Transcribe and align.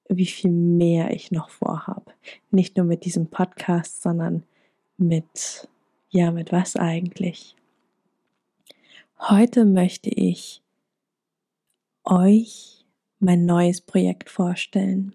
wie 0.08 0.26
viel 0.26 0.50
mehr 0.50 1.12
ich 1.12 1.30
noch 1.30 1.48
vorhabe. 1.48 2.12
Nicht 2.50 2.76
nur 2.76 2.86
mit 2.86 3.04
diesem 3.04 3.28
Podcast, 3.28 4.02
sondern 4.02 4.44
mit, 4.96 5.68
ja, 6.10 6.30
mit 6.30 6.52
was 6.52 6.76
eigentlich? 6.76 7.56
Heute 9.18 9.64
möchte 9.64 10.10
ich 10.10 10.62
euch 12.04 12.84
mein 13.18 13.46
neues 13.46 13.80
Projekt 13.80 14.28
vorstellen. 14.28 15.14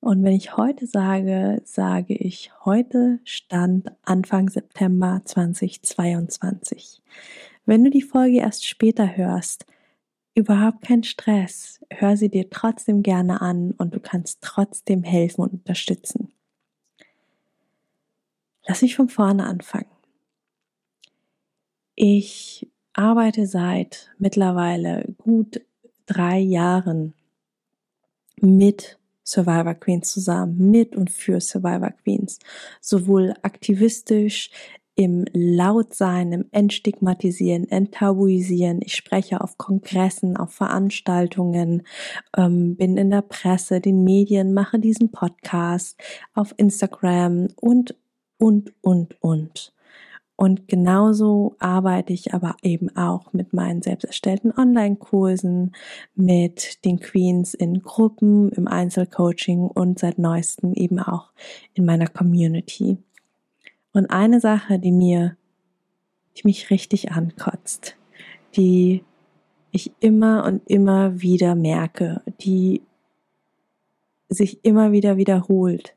Und 0.00 0.22
wenn 0.22 0.34
ich 0.34 0.56
heute 0.56 0.86
sage, 0.86 1.62
sage 1.64 2.14
ich 2.14 2.50
heute 2.64 3.20
Stand 3.24 3.90
Anfang 4.02 4.50
September 4.50 5.22
2022. 5.24 7.02
Wenn 7.66 7.84
du 7.84 7.90
die 7.90 8.02
Folge 8.02 8.38
erst 8.38 8.66
später 8.66 9.16
hörst, 9.16 9.66
überhaupt 10.34 10.82
kein 10.82 11.04
Stress. 11.04 11.80
Hör 11.90 12.16
sie 12.16 12.28
dir 12.28 12.50
trotzdem 12.50 13.02
gerne 13.02 13.40
an 13.40 13.72
und 13.72 13.94
du 13.94 14.00
kannst 14.00 14.42
trotzdem 14.42 15.02
helfen 15.02 15.42
und 15.42 15.52
unterstützen. 15.52 16.32
Lass 18.66 18.82
mich 18.82 18.96
von 18.96 19.08
vorne 19.08 19.44
anfangen. 19.44 19.90
Ich 21.94 22.68
arbeite 22.92 23.46
seit 23.46 24.10
mittlerweile 24.18 25.14
gut 25.18 25.60
drei 26.06 26.38
Jahren 26.38 27.14
mit 28.40 28.98
Survivor 29.22 29.74
Queens 29.74 30.12
zusammen, 30.12 30.70
mit 30.70 30.96
und 30.96 31.10
für 31.10 31.40
Survivor 31.40 31.90
Queens, 31.90 32.38
sowohl 32.80 33.34
aktivistisch 33.42 34.50
im 34.96 35.24
Lautsein, 35.32 36.32
im 36.32 36.44
Entstigmatisieren, 36.52 37.68
Enttabuisieren. 37.68 38.80
Ich 38.82 38.94
spreche 38.94 39.40
auf 39.40 39.58
Kongressen, 39.58 40.36
auf 40.36 40.52
Veranstaltungen, 40.52 41.82
ähm, 42.36 42.76
bin 42.76 42.96
in 42.96 43.10
der 43.10 43.22
Presse, 43.22 43.80
den 43.80 44.04
Medien, 44.04 44.54
mache 44.54 44.78
diesen 44.78 45.10
Podcast 45.10 46.00
auf 46.34 46.54
Instagram 46.56 47.48
und, 47.56 47.96
und, 48.38 48.72
und, 48.82 49.20
und. 49.20 49.74
Und 50.36 50.66
genauso 50.66 51.54
arbeite 51.60 52.12
ich 52.12 52.34
aber 52.34 52.56
eben 52.62 52.94
auch 52.96 53.32
mit 53.32 53.52
meinen 53.52 53.82
selbst 53.82 54.04
erstellten 54.04 54.52
Online-Kursen, 54.52 55.72
mit 56.16 56.84
den 56.84 56.98
Queens 56.98 57.54
in 57.54 57.82
Gruppen, 57.82 58.50
im 58.50 58.66
Einzelcoaching 58.66 59.60
und 59.60 60.00
seit 60.00 60.18
neuestem 60.18 60.72
eben 60.74 60.98
auch 60.98 61.30
in 61.74 61.84
meiner 61.84 62.08
Community. 62.08 62.98
Und 63.94 64.10
eine 64.10 64.40
Sache, 64.40 64.78
die 64.78 64.92
mir, 64.92 65.36
die 66.36 66.42
mich 66.44 66.68
richtig 66.68 67.12
ankotzt, 67.12 67.96
die 68.56 69.04
ich 69.70 69.92
immer 70.00 70.44
und 70.44 70.68
immer 70.68 71.22
wieder 71.22 71.54
merke, 71.54 72.20
die 72.40 72.82
sich 74.28 74.64
immer 74.64 74.90
wieder 74.90 75.16
wiederholt, 75.16 75.94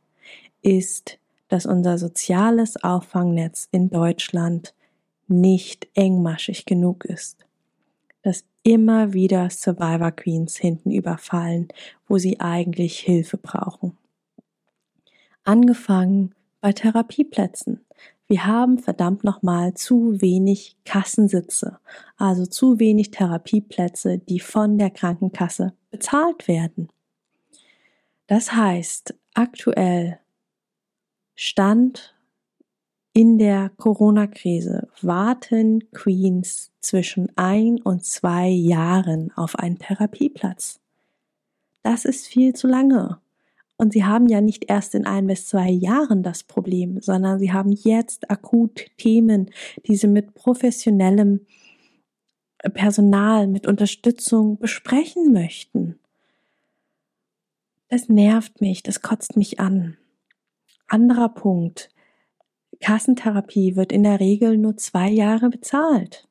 ist, 0.61 1.17
dass 1.47 1.65
unser 1.65 1.97
soziales 1.97 2.81
Auffangnetz 2.83 3.67
in 3.71 3.89
Deutschland 3.89 4.75
nicht 5.27 5.87
engmaschig 5.95 6.65
genug 6.65 7.03
ist. 7.03 7.45
Dass 8.21 8.45
immer 8.61 9.13
wieder 9.13 9.49
Survivor 9.49 10.11
Queens 10.11 10.55
hinten 10.55 10.91
überfallen, 10.91 11.69
wo 12.07 12.19
sie 12.19 12.39
eigentlich 12.39 12.99
Hilfe 12.99 13.37
brauchen. 13.37 13.97
Angefangen 15.43 16.35
bei 16.67 16.73
Therapieplätzen. 16.73 17.79
Wir 18.27 18.45
haben 18.45 18.77
verdammt 18.77 19.23
nochmal 19.23 19.73
zu 19.75 20.19
wenig 20.19 20.75
Kassensitze, 20.83 21.79
also 22.17 22.45
zu 22.45 22.77
wenig 22.77 23.11
Therapieplätze, 23.11 24.17
die 24.17 24.41
von 24.41 24.77
der 24.77 24.89
Krankenkasse 24.89 25.71
bezahlt 25.91 26.49
werden. 26.49 26.89
Das 28.27 28.51
heißt, 28.51 29.15
aktuell 29.33 30.19
Stand 31.35 32.17
in 33.13 33.37
der 33.37 33.69
Corona-Krise 33.77 34.89
warten 35.01 35.89
Queens 35.91 36.73
zwischen 36.81 37.31
ein 37.37 37.81
und 37.81 38.03
zwei 38.03 38.49
Jahren 38.49 39.31
auf 39.37 39.55
einen 39.55 39.79
Therapieplatz. 39.79 40.81
Das 41.81 42.03
ist 42.03 42.27
viel 42.27 42.51
zu 42.51 42.67
lange. 42.67 43.21
Und 43.77 43.93
sie 43.93 44.03
haben 44.03 44.27
ja 44.27 44.41
nicht 44.41 44.69
erst 44.69 44.95
in 44.95 45.05
ein 45.05 45.27
bis 45.27 45.47
zwei 45.47 45.69
Jahren 45.69 46.23
das 46.23 46.43
Problem, 46.43 46.99
sondern 47.01 47.39
sie 47.39 47.53
haben 47.53 47.71
jetzt 47.71 48.29
akut 48.31 48.87
Themen, 48.97 49.51
die 49.85 49.95
sie 49.95 50.07
mit 50.07 50.33
professionellem 50.33 51.45
Personal, 52.73 53.47
mit 53.47 53.67
Unterstützung 53.67 54.57
besprechen 54.57 55.31
möchten. 55.31 55.99
Das 57.89 58.09
nervt 58.09 58.61
mich, 58.61 58.81
das 58.81 59.01
kotzt 59.01 59.37
mich 59.37 59.59
an. 59.59 59.95
Anderer 60.87 61.29
Punkt. 61.29 61.89
Kassentherapie 62.79 63.75
wird 63.75 63.91
in 63.91 64.03
der 64.03 64.19
Regel 64.19 64.57
nur 64.57 64.75
zwei 64.77 65.09
Jahre 65.09 65.49
bezahlt. 65.49 66.27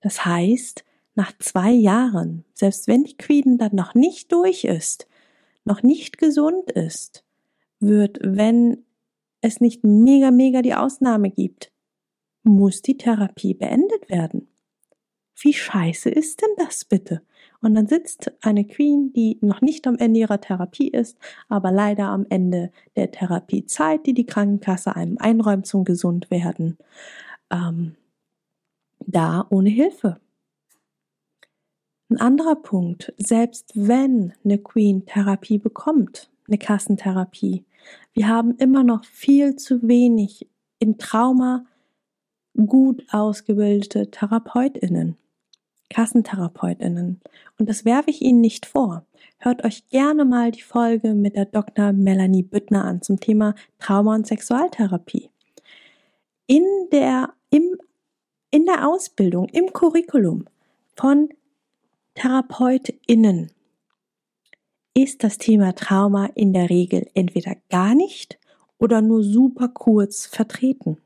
Das 0.00 0.24
heißt, 0.24 0.84
nach 1.14 1.32
zwei 1.38 1.70
Jahren, 1.70 2.44
selbst 2.54 2.86
wenn 2.86 3.04
die 3.04 3.16
Queen 3.16 3.58
dann 3.58 3.74
noch 3.74 3.94
nicht 3.94 4.32
durch 4.32 4.64
ist, 4.64 5.06
noch 5.64 5.82
nicht 5.82 6.18
gesund 6.18 6.70
ist, 6.70 7.24
wird, 7.80 8.18
wenn 8.22 8.84
es 9.40 9.60
nicht 9.60 9.84
mega, 9.84 10.30
mega 10.30 10.62
die 10.62 10.74
Ausnahme 10.74 11.30
gibt, 11.30 11.72
muss 12.42 12.82
die 12.82 12.96
Therapie 12.96 13.54
beendet 13.54 14.08
werden. 14.08 14.48
Wie 15.40 15.52
scheiße 15.52 16.08
ist 16.08 16.42
denn 16.42 16.50
das 16.56 16.84
bitte? 16.84 17.22
Und 17.60 17.74
dann 17.74 17.86
sitzt 17.86 18.32
eine 18.42 18.64
Queen, 18.64 19.12
die 19.12 19.38
noch 19.40 19.60
nicht 19.60 19.86
am 19.86 19.96
Ende 19.96 20.20
ihrer 20.20 20.40
Therapie 20.40 20.88
ist, 20.88 21.16
aber 21.48 21.70
leider 21.70 22.08
am 22.08 22.26
Ende 22.28 22.70
der 22.96 23.10
Therapiezeit, 23.10 24.06
die 24.06 24.14
die 24.14 24.26
Krankenkasse 24.26 24.94
einem 24.94 25.18
einräumt 25.18 25.66
zum 25.66 25.84
Gesundwerden, 25.84 26.78
ähm, 27.50 27.96
da 29.00 29.46
ohne 29.50 29.70
Hilfe. 29.70 30.20
Ein 32.12 32.20
anderer 32.20 32.56
Punkt, 32.56 33.14
selbst 33.16 33.72
wenn 33.74 34.34
eine 34.44 34.58
Queen 34.58 35.06
Therapie 35.06 35.56
bekommt, 35.56 36.30
eine 36.46 36.58
Kassentherapie, 36.58 37.64
wir 38.12 38.28
haben 38.28 38.54
immer 38.58 38.84
noch 38.84 39.06
viel 39.06 39.56
zu 39.56 39.88
wenig 39.88 40.46
in 40.78 40.98
Trauma 40.98 41.64
gut 42.66 43.02
ausgebildete 43.10 44.10
Therapeutinnen. 44.10 45.16
Kassentherapeutinnen. 45.88 47.22
Und 47.58 47.68
das 47.70 47.86
werfe 47.86 48.10
ich 48.10 48.20
Ihnen 48.20 48.42
nicht 48.42 48.66
vor. 48.66 49.06
Hört 49.38 49.64
euch 49.64 49.88
gerne 49.88 50.26
mal 50.26 50.50
die 50.50 50.60
Folge 50.60 51.14
mit 51.14 51.34
der 51.34 51.46
Dr. 51.46 51.94
Melanie 51.94 52.42
Büttner 52.42 52.84
an 52.84 53.00
zum 53.00 53.20
Thema 53.20 53.54
Trauma- 53.78 54.16
und 54.16 54.26
Sexualtherapie. 54.26 55.30
In 56.46 56.64
der, 56.92 57.32
im, 57.48 57.78
in 58.50 58.66
der 58.66 58.86
Ausbildung, 58.86 59.48
im 59.48 59.72
Curriculum 59.72 60.44
von 60.94 61.30
TherapeutInnen 62.14 63.50
ist 64.94 65.24
das 65.24 65.38
Thema 65.38 65.74
Trauma 65.74 66.26
in 66.34 66.52
der 66.52 66.68
Regel 66.68 67.08
entweder 67.14 67.56
gar 67.70 67.94
nicht 67.94 68.38
oder 68.78 69.00
nur 69.00 69.22
super 69.22 69.68
kurz 69.68 70.26
vertreten, 70.26 70.98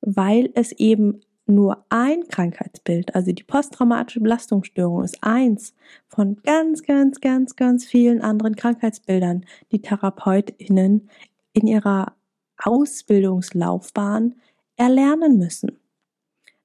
weil 0.00 0.50
es 0.54 0.72
eben 0.72 1.20
nur 1.46 1.84
ein 1.88 2.28
Krankheitsbild, 2.28 3.14
also 3.14 3.32
die 3.32 3.42
posttraumatische 3.42 4.20
Belastungsstörung 4.20 5.04
ist 5.04 5.18
eins 5.22 5.74
von 6.08 6.36
ganz, 6.42 6.82
ganz, 6.82 7.20
ganz, 7.20 7.56
ganz 7.56 7.84
vielen 7.84 8.22
anderen 8.22 8.56
Krankheitsbildern, 8.56 9.44
die 9.72 9.82
Therapeutinnen 9.82 11.10
in 11.52 11.66
ihrer 11.66 12.14
Ausbildungslaufbahn 12.58 14.36
erlernen 14.76 15.36
müssen. 15.36 15.78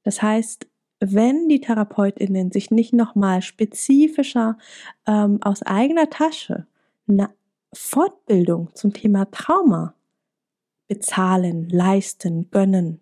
Das 0.04 0.22
heißt, 0.22 0.68
wenn 1.00 1.48
die 1.48 1.62
Therapeutinnen 1.62 2.52
sich 2.52 2.72
nicht 2.72 2.94
nochmal 2.94 3.42
spezifischer 3.42 4.58
ähm, 5.06 5.40
aus 5.42 5.62
eigener 5.64 6.10
Tasche 6.10 6.66
eine 7.08 7.30
Fortbildung 7.74 8.74
zum 8.74 8.94
Thema 8.94 9.26
Trauma 9.32 9.94
bezahlen, 10.88 11.70
leisten, 11.70 12.50
gönnen, 12.50 13.02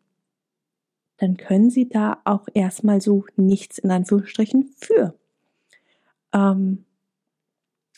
dann 1.18 1.38
können 1.38 1.70
sie 1.70 1.88
da 1.88 2.22
auch 2.26 2.48
erstmal 2.54 3.00
so 3.00 3.26
nichts 3.38 3.78
in 3.78 3.92
Anführungsstrichen 3.92 4.74
für. 4.78 5.18
Ähm, 6.34 6.84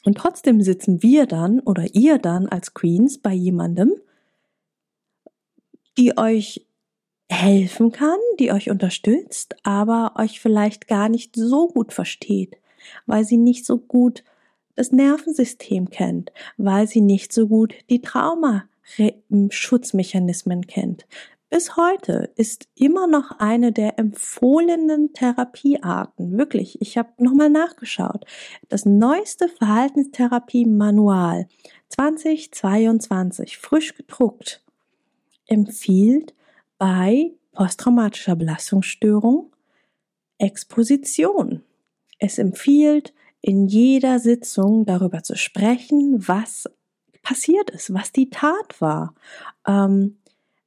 und 0.06 0.18
trotzdem 0.18 0.62
sitzen 0.62 1.02
wir 1.02 1.26
dann 1.26 1.60
oder 1.62 1.96
ihr 1.96 2.20
dann 2.20 2.48
als 2.48 2.74
Queens 2.74 3.18
bei 3.18 3.34
jemandem, 3.34 3.94
die 5.98 6.18
euch 6.18 6.67
helfen 7.30 7.92
kann, 7.92 8.20
die 8.40 8.52
euch 8.52 8.70
unterstützt, 8.70 9.56
aber 9.64 10.14
euch 10.16 10.40
vielleicht 10.40 10.88
gar 10.88 11.10
nicht 11.10 11.36
so 11.36 11.68
gut 11.68 11.92
versteht, 11.94 12.58
weil 13.06 13.26
sie 13.26 13.38
nicht 13.38 13.66
so 13.66 13.78
gut 13.78 14.24
das 14.76 14.92
Nervensystem 14.92 15.90
kennt, 15.90 16.32
weil 16.58 16.88
sie 16.88 17.02
nicht 17.02 17.34
so 17.34 17.48
gut 17.48 17.74
die 17.90 18.02
Traumaschutzmechanismen 18.02 20.68
kennt. 20.68 21.06
Bis 21.50 21.78
heute 21.78 22.34
ist 22.36 22.68
immer 22.76 23.08
noch 23.08 23.40
eine 23.40 23.72
der 23.72 23.98
empfohlenen 23.98 25.14
Therapiearten. 25.14 26.38
Wirklich, 26.38 26.82
ich 26.82 26.98
habe 26.98 27.24
nochmal 27.24 27.50
nachgeschaut. 27.50 28.26
Das 28.68 28.86
neueste 28.86 29.48
Verhaltenstherapie-Manual 29.48 31.48
2022, 31.88 33.58
frisch 33.58 33.96
gedruckt, 33.96 34.62
empfiehlt 35.48 36.34
bei 36.78 37.32
posttraumatischer 37.54 38.36
Belastungsstörung 38.36 39.52
Exposition. 40.38 41.64
Es 42.20 42.38
empfiehlt 42.38 43.14
in 43.42 43.68
jeder 43.68 44.20
Sitzung 44.20 44.86
darüber 44.86 45.24
zu 45.24 45.36
sprechen, 45.36 46.28
was 46.28 46.70
passiert 47.22 47.70
ist, 47.72 47.94
was 47.94 48.12
die 48.12 48.30
Tat 48.30 48.80
war. 48.80 49.16
Ähm, 49.68 50.18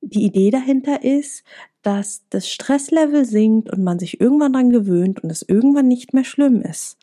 die 0.00 0.24
Idee 0.24 0.50
dahinter 0.50 1.02
ist, 1.04 1.44
dass 1.82 2.24
das 2.30 2.48
Stresslevel 2.48 3.24
sinkt 3.24 3.70
und 3.70 3.82
man 3.82 3.98
sich 3.98 4.20
irgendwann 4.20 4.52
daran 4.52 4.70
gewöhnt 4.70 5.22
und 5.22 5.30
es 5.30 5.42
irgendwann 5.42 5.88
nicht 5.88 6.12
mehr 6.14 6.24
schlimm 6.24 6.62
ist. 6.62 6.98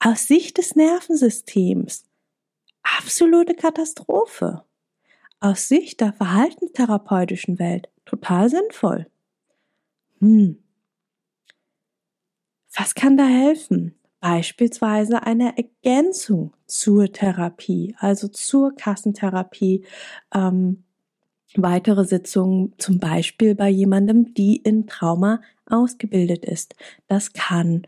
Aus 0.00 0.26
Sicht 0.26 0.58
des 0.58 0.76
Nervensystems 0.76 2.04
absolute 2.98 3.54
Katastrophe 3.54 4.64
aus 5.40 5.68
Sicht 5.68 6.00
der 6.00 6.12
verhaltenstherapeutischen 6.12 7.58
Welt 7.58 7.88
total 8.04 8.48
sinnvoll. 8.48 9.06
Hm. 10.20 10.58
Was 12.74 12.94
kann 12.94 13.16
da 13.16 13.26
helfen? 13.26 13.94
Beispielsweise 14.20 15.22
eine 15.22 15.56
Ergänzung 15.56 16.52
zur 16.66 17.12
Therapie, 17.12 17.94
also 17.98 18.28
zur 18.28 18.74
Kassentherapie. 18.74 19.84
Ähm, 20.34 20.84
weitere 21.56 22.04
Sitzungen, 22.04 22.74
zum 22.78 22.98
Beispiel 22.98 23.54
bei 23.54 23.68
jemandem, 23.68 24.34
die 24.34 24.56
in 24.56 24.86
Trauma 24.86 25.40
ausgebildet 25.66 26.44
ist. 26.44 26.74
Das 27.06 27.32
kann 27.32 27.86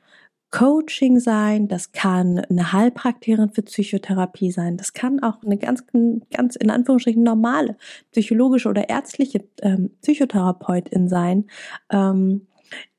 Coaching 0.51 1.21
sein, 1.21 1.69
das 1.69 1.93
kann 1.93 2.39
eine 2.39 2.73
Heilpraktikerin 2.73 3.51
für 3.51 3.63
Psychotherapie 3.63 4.51
sein, 4.51 4.77
das 4.77 4.93
kann 4.93 5.23
auch 5.23 5.43
eine 5.45 5.57
ganz, 5.57 5.85
ganz 6.33 6.57
in 6.57 6.71
Anführungsstrichen 6.71 7.23
normale 7.23 7.77
psychologische 8.11 8.69
oder 8.69 8.89
ärztliche 8.89 9.45
ähm, 9.63 9.91
Psychotherapeutin 10.03 11.09
sein. 11.09 11.47
Ähm, 11.91 12.47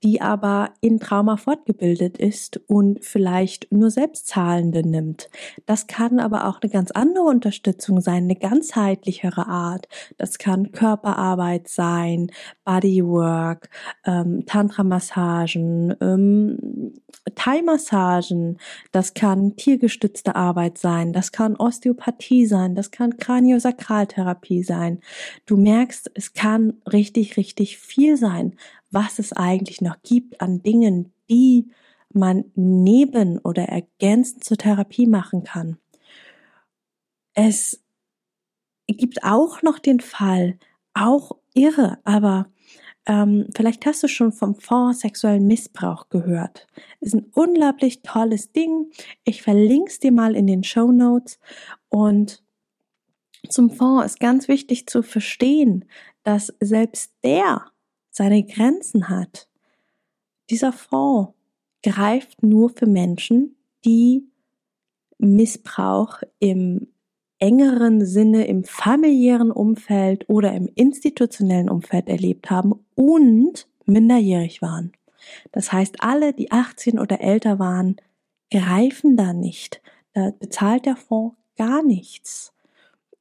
die 0.03 0.21
aber 0.21 0.71
in 0.81 0.99
Trauma 0.99 1.37
fortgebildet 1.37 2.17
ist 2.17 2.59
und 2.67 3.03
vielleicht 3.03 3.71
nur 3.71 3.91
Selbstzahlende 3.91 4.87
nimmt. 4.87 5.29
Das 5.65 5.87
kann 5.87 6.19
aber 6.19 6.47
auch 6.47 6.59
eine 6.61 6.71
ganz 6.71 6.91
andere 6.91 7.25
Unterstützung 7.25 8.01
sein, 8.01 8.23
eine 8.23 8.35
ganzheitlichere 8.35 9.47
Art. 9.47 9.87
Das 10.17 10.37
kann 10.37 10.71
Körperarbeit 10.71 11.67
sein, 11.67 12.31
Bodywork, 12.65 13.69
ähm, 14.05 14.45
Tantra-Massagen, 14.45 15.95
ähm, 16.01 16.93
Thai-Massagen, 17.35 18.57
das 18.91 19.13
kann 19.13 19.55
tiergestützte 19.55 20.35
Arbeit 20.35 20.79
sein, 20.79 21.13
das 21.13 21.31
kann 21.31 21.55
Osteopathie 21.55 22.47
sein, 22.47 22.73
das 22.73 22.89
kann 22.89 23.17
Kraniosakraltherapie 23.17 24.63
sein. 24.63 25.01
Du 25.45 25.57
merkst, 25.57 26.09
es 26.15 26.33
kann 26.33 26.81
richtig, 26.91 27.37
richtig 27.37 27.77
viel 27.77 28.17
sein, 28.17 28.55
was 28.91 29.19
es 29.19 29.33
eigentlich 29.33 29.81
noch 29.81 30.01
gibt 30.03 30.41
an 30.41 30.61
Dingen, 30.61 31.13
die 31.29 31.71
man 32.13 32.45
neben 32.55 33.39
oder 33.39 33.63
ergänzend 33.63 34.43
zur 34.43 34.57
Therapie 34.57 35.07
machen 35.07 35.43
kann. 35.43 35.77
Es 37.33 37.81
gibt 38.87 39.23
auch 39.23 39.61
noch 39.61 39.79
den 39.79 40.01
Fall, 40.01 40.57
auch 40.93 41.37
irre, 41.53 41.99
aber 42.03 42.51
ähm, 43.05 43.47
vielleicht 43.55 43.85
hast 43.85 44.03
du 44.03 44.07
schon 44.07 44.31
vom 44.31 44.55
Fonds 44.55 44.99
sexuellen 44.99 45.47
Missbrauch 45.47 46.09
gehört. 46.09 46.67
Ist 46.99 47.15
ein 47.15 47.31
unglaublich 47.33 48.03
tolles 48.03 48.51
Ding. 48.51 48.91
Ich 49.23 49.41
verlinke 49.41 49.89
es 49.89 49.99
dir 49.99 50.11
mal 50.11 50.35
in 50.35 50.45
den 50.45 50.63
Show 50.63 50.91
Notes. 50.91 51.39
Und 51.89 52.43
zum 53.49 53.71
Fonds 53.71 54.05
ist 54.05 54.19
ganz 54.19 54.47
wichtig 54.47 54.87
zu 54.87 55.01
verstehen, 55.01 55.85
dass 56.23 56.53
selbst 56.59 57.11
der 57.23 57.65
seine 58.11 58.43
Grenzen 58.43 59.09
hat. 59.09 59.47
Dieser 60.49 60.73
Fonds 60.73 61.33
greift 61.83 62.43
nur 62.43 62.69
für 62.69 62.85
Menschen, 62.85 63.55
die 63.85 64.27
Missbrauch 65.17 66.21
im 66.39 66.87
engeren 67.39 68.05
Sinne 68.05 68.45
im 68.45 68.63
familiären 68.63 69.51
Umfeld 69.51 70.29
oder 70.29 70.53
im 70.53 70.69
institutionellen 70.75 71.69
Umfeld 71.69 72.07
erlebt 72.07 72.51
haben 72.51 72.85
und 72.95 73.67
minderjährig 73.85 74.61
waren. 74.61 74.91
Das 75.51 75.71
heißt, 75.71 76.03
alle, 76.03 76.33
die 76.33 76.51
18 76.51 76.99
oder 76.99 77.21
älter 77.21 77.57
waren, 77.57 77.95
greifen 78.51 79.17
da 79.17 79.33
nicht. 79.33 79.81
Da 80.13 80.31
bezahlt 80.39 80.85
der 80.85 80.95
Fonds 80.95 81.35
gar 81.57 81.83
nichts. 81.83 82.53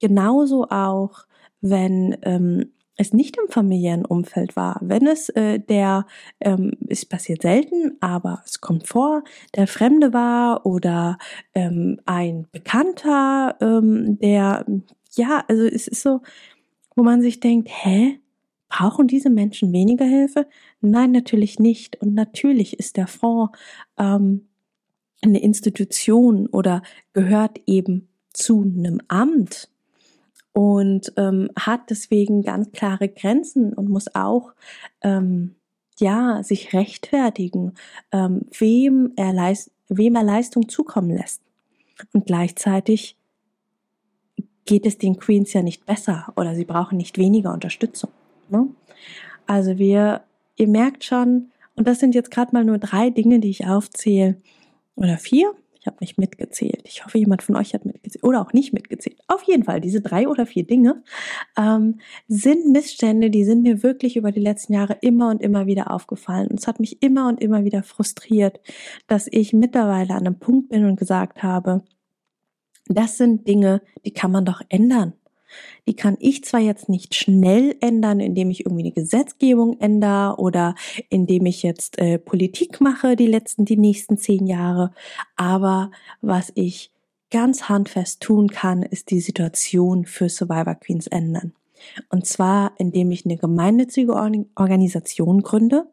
Genauso 0.01 0.69
auch, 0.69 1.27
wenn 1.61 2.17
ähm, 2.23 2.73
es 3.01 3.15
nicht 3.15 3.39
im 3.39 3.51
familiären 3.51 4.05
Umfeld 4.05 4.57
war, 4.57 4.79
wenn 4.83 5.07
es 5.07 5.31
äh, 5.31 5.59
der, 5.59 6.07
ähm, 6.39 6.73
es 6.87 7.07
passiert 7.07 7.41
selten, 7.41 7.97
aber 8.01 8.43
es 8.45 8.61
kommt 8.61 8.87
vor, 8.87 9.25
der 9.57 9.67
Fremde 9.67 10.13
war 10.13 10.67
oder 10.67 11.17
ähm, 11.55 11.99
ein 12.05 12.47
Bekannter, 12.53 13.57
ähm, 13.63 14.19
der, 14.19 14.67
ja, 15.15 15.45
also 15.49 15.65
es 15.65 15.89
ist 15.89 16.03
so, 16.03 16.21
wo 16.95 17.03
man 17.03 17.23
sich 17.23 17.41
denkt, 17.41 17.69
hä? 17.71 18.21
Brauchen 18.69 19.09
diese 19.09 19.31
Menschen 19.31 19.73
weniger 19.73 20.05
Hilfe? 20.05 20.47
Nein, 20.81 21.11
natürlich 21.11 21.59
nicht. 21.59 22.01
Und 22.01 22.15
natürlich 22.15 22.79
ist 22.79 22.97
der 22.97 23.09
Fonds 23.09 23.59
ähm, 23.99 24.47
eine 25.23 25.43
Institution 25.43 26.47
oder 26.47 26.83
gehört 27.13 27.59
eben 27.67 28.09
zu 28.33 28.63
einem 28.63 29.01
Amt 29.09 29.71
und 30.53 31.13
ähm, 31.17 31.51
hat 31.59 31.91
deswegen 31.91 32.43
ganz 32.43 32.73
klare 32.73 33.09
Grenzen 33.09 33.73
und 33.73 33.89
muss 33.89 34.15
auch 34.15 34.53
ähm, 35.03 35.55
ja 35.99 36.43
sich 36.43 36.73
rechtfertigen, 36.73 37.75
ähm, 38.13 38.43
wem 38.59 39.13
er 39.17 39.33
leist, 39.33 39.71
wem 39.89 40.17
er 40.17 40.25
Leistung 40.25 40.69
zukommen 40.69 41.11
lässt. 41.11 41.43
Und 42.13 42.27
gleichzeitig 42.27 43.17
geht 44.65 44.87
es 44.87 44.99
den 44.99 45.19
Queens 45.19 45.53
ja 45.53 45.63
nicht 45.63 45.87
besser 45.87 46.33
oder 46.37 46.55
sie 46.55 46.65
brauchen 46.65 46.97
nicht 46.97 47.19
weniger 47.19 47.53
Unterstützung. 47.53 48.11
Ne? 48.49 48.69
Also 49.47 49.79
wir, 49.79 50.23
ihr 50.57 50.69
merkt 50.69 51.05
schon, 51.05 51.51
Und 51.81 51.89
das 51.89 51.99
sind 51.99 52.15
jetzt 52.15 52.31
gerade 52.31 52.53
mal 52.53 52.65
nur 52.65 52.79
drei 52.79 53.11
Dinge, 53.11 53.41
die 53.41 53.49
ich 53.51 53.67
aufzähle. 53.67 54.37
Oder 54.97 55.17
vier. 55.17 55.55
Ich 55.81 55.87
habe 55.87 55.97
nicht 56.01 56.19
mitgezählt. 56.19 56.83
Ich 56.85 57.05
hoffe, 57.05 57.17
jemand 57.17 57.43
von 57.43 57.57
euch 57.57 57.73
hat 57.73 57.87
mitgezählt 57.87 58.23
oder 58.23 58.43
auch 58.43 58.53
nicht 58.53 58.75
mitgezählt. 58.75 59.19
Auf 59.29 59.43
jeden 59.45 59.65
Fall, 59.65 59.81
diese 59.81 60.03
drei 60.03 60.29
oder 60.29 60.45
vier 60.45 60.67
Dinge 60.67 61.03
ähm, 61.57 62.01
sind 62.29 62.71
Missstände, 62.71 63.31
die 63.31 63.45
sind 63.45 63.63
mir 63.63 63.83
wirklich 63.83 64.17
über 64.17 64.31
die 64.31 64.41
letzten 64.41 64.75
Jahre 64.75 64.99
immer 65.01 65.31
und 65.31 65.41
immer 65.41 65.67
wieder 65.67 65.91
aufgefallen. 65.91 66.49
Und 66.49 66.61
es 66.61 66.67
hat 66.67 66.81
mich 66.81 67.03
immer 67.03 67.29
und 67.29 67.41
immer 67.41 67.65
wieder 67.65 67.83
frustriert, 67.83 68.61
dass 69.07 69.27
ich 69.31 69.55
mittlerweile 69.55 70.15
an 70.15 70.27
einem 70.27 70.39
Punkt 70.39 70.69
bin 70.69 70.85
und 70.85 70.99
gesagt 70.99 71.43
habe, 71.43 71.83
das 72.87 73.17
sind 73.17 73.49
Dinge, 73.49 73.81
die 74.05 74.13
kann 74.13 74.33
man 74.33 74.45
doch 74.45 74.61
ändern. 74.69 75.15
Die 75.89 75.95
kann 75.95 76.17
ich 76.21 76.45
zwar 76.45 76.61
jetzt 76.61 76.89
nicht 76.89 77.15
schnell 77.15 77.77
ändern, 77.81 78.21
indem 78.21 78.51
ich 78.51 78.65
irgendwie 78.67 78.83
eine 78.85 78.93
Gesetzgebung 78.93 79.79
ändere 79.81 80.37
oder 80.39 80.75
indem 81.09 81.47
ich 81.47 81.63
jetzt 81.63 81.99
äh, 81.99 82.19
Politik 82.19 82.81
mache 82.81 83.17
die 83.17 83.27
letzten, 83.27 83.65
die 83.65 83.77
nächsten 83.77 84.19
zehn 84.19 84.47
Jahre, 84.47 84.93
aber 85.37 85.91
was 86.21 86.53
ich 86.55 86.91
ganz 87.31 87.69
handfest 87.69 88.21
tun 88.21 88.49
kann, 88.49 88.83
ist 88.83 89.11
die 89.11 89.21
Situation 89.21 90.05
für 90.05 90.29
Survivor 90.29 90.75
Queens 90.75 91.07
ändern. 91.07 91.53
Und 92.11 92.27
zwar, 92.27 92.73
indem 92.79 93.11
ich 93.11 93.25
eine 93.25 93.37
gemeinnützige 93.37 94.15
Organisation 94.15 95.43
gründe 95.43 95.87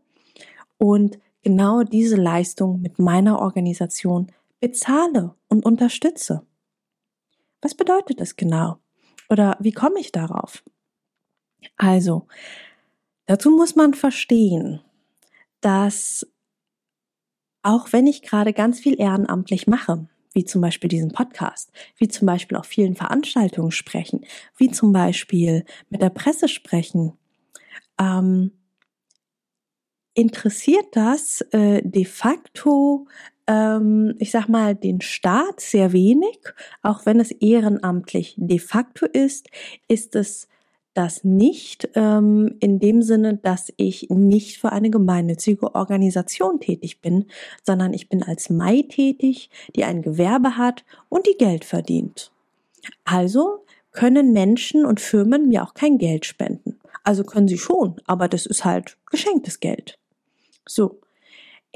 und 0.77 1.19
genau 1.43 1.83
diese 1.83 2.17
Leistung 2.17 2.81
mit 2.81 2.99
meiner 2.99 3.39
Organisation 3.39 4.31
bezahle 4.59 5.35
und 5.47 5.65
unterstütze. 5.65 6.45
Was 7.61 7.75
bedeutet 7.75 8.19
das 8.19 8.35
genau? 8.35 8.77
Oder 9.29 9.57
wie 9.59 9.71
komme 9.71 9.99
ich 9.99 10.11
darauf? 10.11 10.63
Also, 11.75 12.27
dazu 13.25 13.51
muss 13.51 13.75
man 13.75 13.93
verstehen, 13.93 14.81
dass 15.61 16.25
auch 17.63 17.91
wenn 17.91 18.07
ich 18.07 18.21
gerade 18.21 18.53
ganz 18.53 18.79
viel 18.79 18.99
ehrenamtlich 18.99 19.67
mache, 19.67 20.07
wie 20.33 20.45
zum 20.45 20.61
Beispiel 20.61 20.87
diesen 20.87 21.11
Podcast, 21.11 21.71
wie 21.97 22.07
zum 22.07 22.25
Beispiel 22.25 22.57
auf 22.57 22.65
vielen 22.65 22.95
Veranstaltungen 22.95 23.71
sprechen, 23.71 24.25
wie 24.55 24.71
zum 24.71 24.93
Beispiel 24.93 25.65
mit 25.89 26.01
der 26.01 26.11
Presse 26.11 26.47
sprechen, 26.47 27.17
ähm, 27.99 28.51
interessiert 30.13 30.85
das 30.93 31.41
äh, 31.51 31.81
de 31.83 32.05
facto 32.05 33.07
ähm, 33.47 34.15
ich 34.19 34.31
sag 34.31 34.47
mal, 34.47 34.75
den 34.75 35.01
Staat 35.01 35.61
sehr 35.61 35.93
wenig, 35.93 36.39
auch 36.81 37.05
wenn 37.05 37.19
es 37.19 37.31
ehrenamtlich 37.31 38.35
de 38.37 38.59
facto 38.59 39.05
ist, 39.05 39.49
ist 39.87 40.15
es 40.15 40.47
das 40.93 41.23
nicht 41.23 41.89
ähm, 41.93 42.55
in 42.59 42.79
dem 42.79 43.03
Sinne, 43.03 43.37
dass 43.37 43.71
ich 43.77 44.09
nicht 44.09 44.57
für 44.57 44.71
eine 44.71 44.89
gemeinnützige 44.89 45.75
Organisation 45.75 46.59
tätig 46.59 47.01
bin, 47.01 47.25
sondern 47.63 47.93
ich 47.93 48.09
bin 48.09 48.23
als 48.23 48.49
Mai 48.49 48.83
tätig, 48.89 49.51
die 49.75 49.83
ein 49.83 50.01
Gewerbe 50.01 50.57
hat 50.57 50.83
und 51.07 51.27
die 51.27 51.37
Geld 51.37 51.65
verdient. 51.65 52.31
Also 53.05 53.63
können 53.91 54.33
Menschen 54.33 54.85
und 54.85 54.99
Firmen 54.99 55.47
mir 55.47 55.63
auch 55.63 55.75
kein 55.75 55.99
Geld 55.99 56.25
spenden. 56.25 56.79
Also 57.03 57.23
können 57.23 57.47
sie 57.47 57.59
schon, 57.59 58.01
aber 58.05 58.27
das 58.27 58.47
ist 58.47 58.65
halt 58.65 58.97
geschenktes 59.11 59.59
Geld. 59.59 59.99
So. 60.67 60.99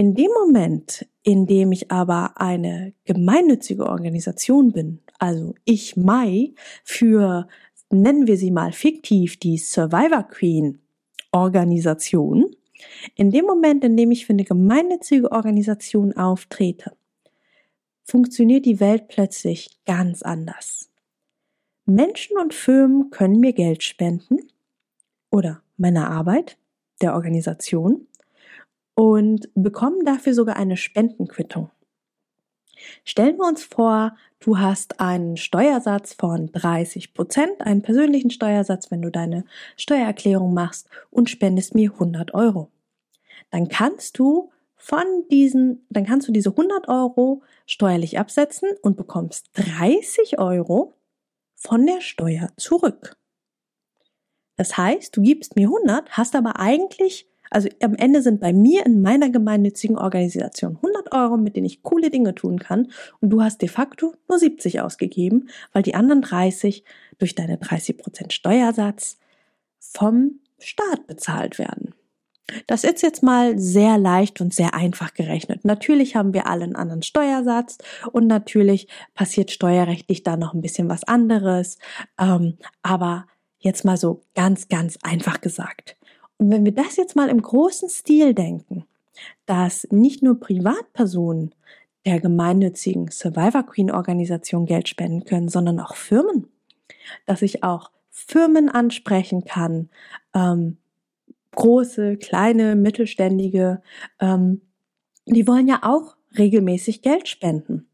In 0.01 0.15
dem 0.15 0.31
Moment, 0.31 1.05
in 1.21 1.45
dem 1.45 1.71
ich 1.71 1.91
aber 1.91 2.41
eine 2.41 2.95
gemeinnützige 3.05 3.85
Organisation 3.85 4.71
bin, 4.71 4.99
also 5.19 5.53
ich 5.63 5.95
Mai 5.95 6.55
für, 6.83 7.47
nennen 7.91 8.25
wir 8.25 8.35
sie 8.35 8.49
mal 8.49 8.71
fiktiv, 8.71 9.37
die 9.37 9.59
Survivor 9.59 10.23
Queen 10.23 10.79
Organisation, 11.31 12.47
in 13.13 13.29
dem 13.29 13.45
Moment, 13.45 13.83
in 13.83 13.95
dem 13.95 14.09
ich 14.09 14.25
für 14.25 14.33
eine 14.33 14.43
gemeinnützige 14.43 15.31
Organisation 15.31 16.13
auftrete, 16.13 16.97
funktioniert 18.03 18.65
die 18.65 18.79
Welt 18.79 19.07
plötzlich 19.07 19.69
ganz 19.85 20.23
anders. 20.23 20.89
Menschen 21.85 22.39
und 22.39 22.55
Firmen 22.55 23.11
können 23.11 23.39
mir 23.39 23.53
Geld 23.53 23.83
spenden 23.83 24.49
oder 25.29 25.61
meine 25.77 26.09
Arbeit 26.09 26.57
der 27.03 27.13
Organisation 27.13 28.07
und 29.01 29.49
bekommen 29.55 30.05
dafür 30.05 30.35
sogar 30.35 30.57
eine 30.57 30.77
Spendenquittung. 30.77 31.71
Stellen 33.03 33.37
wir 33.37 33.47
uns 33.47 33.63
vor, 33.63 34.15
du 34.39 34.59
hast 34.59 34.99
einen 34.99 35.37
Steuersatz 35.37 36.13
von 36.13 36.51
30 36.51 37.15
Prozent, 37.15 37.61
einen 37.61 37.81
persönlichen 37.81 38.29
Steuersatz, 38.29 38.91
wenn 38.91 39.01
du 39.01 39.09
deine 39.09 39.45
Steuererklärung 39.75 40.53
machst 40.53 40.87
und 41.09 41.31
spendest 41.31 41.73
mir 41.73 41.91
100 41.93 42.35
Euro. 42.35 42.69
Dann 43.49 43.69
kannst 43.69 44.19
du 44.19 44.51
von 44.75 45.03
diesen, 45.31 45.83
dann 45.89 46.05
kannst 46.05 46.27
du 46.27 46.31
diese 46.31 46.51
100 46.51 46.87
Euro 46.87 47.41
steuerlich 47.65 48.19
absetzen 48.19 48.69
und 48.83 48.97
bekommst 48.97 49.49
30 49.53 50.37
Euro 50.37 50.93
von 51.55 51.87
der 51.87 52.01
Steuer 52.01 52.49
zurück. 52.55 53.17
Das 54.57 54.77
heißt, 54.77 55.17
du 55.17 55.23
gibst 55.23 55.55
mir 55.55 55.69
100, 55.69 56.11
hast 56.11 56.35
aber 56.35 56.59
eigentlich 56.59 57.30
also 57.51 57.69
am 57.81 57.95
Ende 57.95 58.21
sind 58.21 58.39
bei 58.39 58.53
mir 58.53 58.85
in 58.85 59.01
meiner 59.01 59.29
gemeinnützigen 59.29 59.97
Organisation 59.97 60.77
100 60.77 61.13
Euro, 61.13 61.37
mit 61.37 61.55
denen 61.55 61.65
ich 61.65 61.83
coole 61.83 62.09
Dinge 62.09 62.33
tun 62.33 62.57
kann 62.57 62.87
und 63.19 63.29
du 63.29 63.43
hast 63.43 63.61
de 63.61 63.69
facto 63.69 64.13
nur 64.27 64.39
70 64.39 64.81
ausgegeben, 64.81 65.49
weil 65.73 65.83
die 65.83 65.93
anderen 65.93 66.21
30 66.21 66.83
durch 67.19 67.35
deine 67.35 67.57
30% 67.57 68.31
Steuersatz 68.31 69.17
vom 69.79 70.39
Staat 70.59 71.05
bezahlt 71.07 71.59
werden. 71.59 71.93
Das 72.67 72.83
ist 72.83 73.01
jetzt 73.01 73.23
mal 73.23 73.57
sehr 73.57 73.97
leicht 73.97 74.41
und 74.41 74.53
sehr 74.53 74.73
einfach 74.73 75.13
gerechnet. 75.13 75.65
Natürlich 75.65 76.15
haben 76.15 76.33
wir 76.33 76.47
alle 76.47 76.63
einen 76.63 76.75
anderen 76.75 77.01
Steuersatz 77.01 77.77
und 78.11 78.27
natürlich 78.27 78.87
passiert 79.13 79.51
steuerrechtlich 79.51 80.23
da 80.23 80.37
noch 80.37 80.53
ein 80.53 80.61
bisschen 80.61 80.89
was 80.89 81.03
anderes. 81.03 81.77
Ähm, 82.19 82.57
aber 82.81 83.25
jetzt 83.59 83.85
mal 83.85 83.97
so 83.97 84.23
ganz, 84.35 84.67
ganz 84.67 84.97
einfach 85.03 85.41
gesagt. 85.41 85.97
Und 86.41 86.49
wenn 86.49 86.65
wir 86.65 86.71
das 86.71 86.95
jetzt 86.95 87.15
mal 87.15 87.29
im 87.29 87.39
großen 87.39 87.87
Stil 87.87 88.33
denken, 88.33 88.85
dass 89.45 89.87
nicht 89.91 90.23
nur 90.23 90.39
Privatpersonen 90.39 91.53
der 92.07 92.19
gemeinnützigen 92.19 93.11
Survivor 93.11 93.61
Queen 93.61 93.91
Organisation 93.91 94.65
Geld 94.65 94.89
spenden 94.89 95.23
können, 95.23 95.49
sondern 95.49 95.79
auch 95.79 95.93
Firmen, 95.93 96.47
dass 97.27 97.43
ich 97.43 97.63
auch 97.63 97.91
Firmen 98.09 98.69
ansprechen 98.69 99.45
kann, 99.45 99.89
ähm, 100.33 100.77
große, 101.51 102.17
kleine, 102.17 102.75
mittelständige, 102.75 103.83
ähm, 104.19 104.61
die 105.27 105.45
wollen 105.47 105.67
ja 105.67 105.81
auch 105.83 106.15
regelmäßig 106.39 107.03
Geld 107.03 107.27
spenden. 107.27 107.87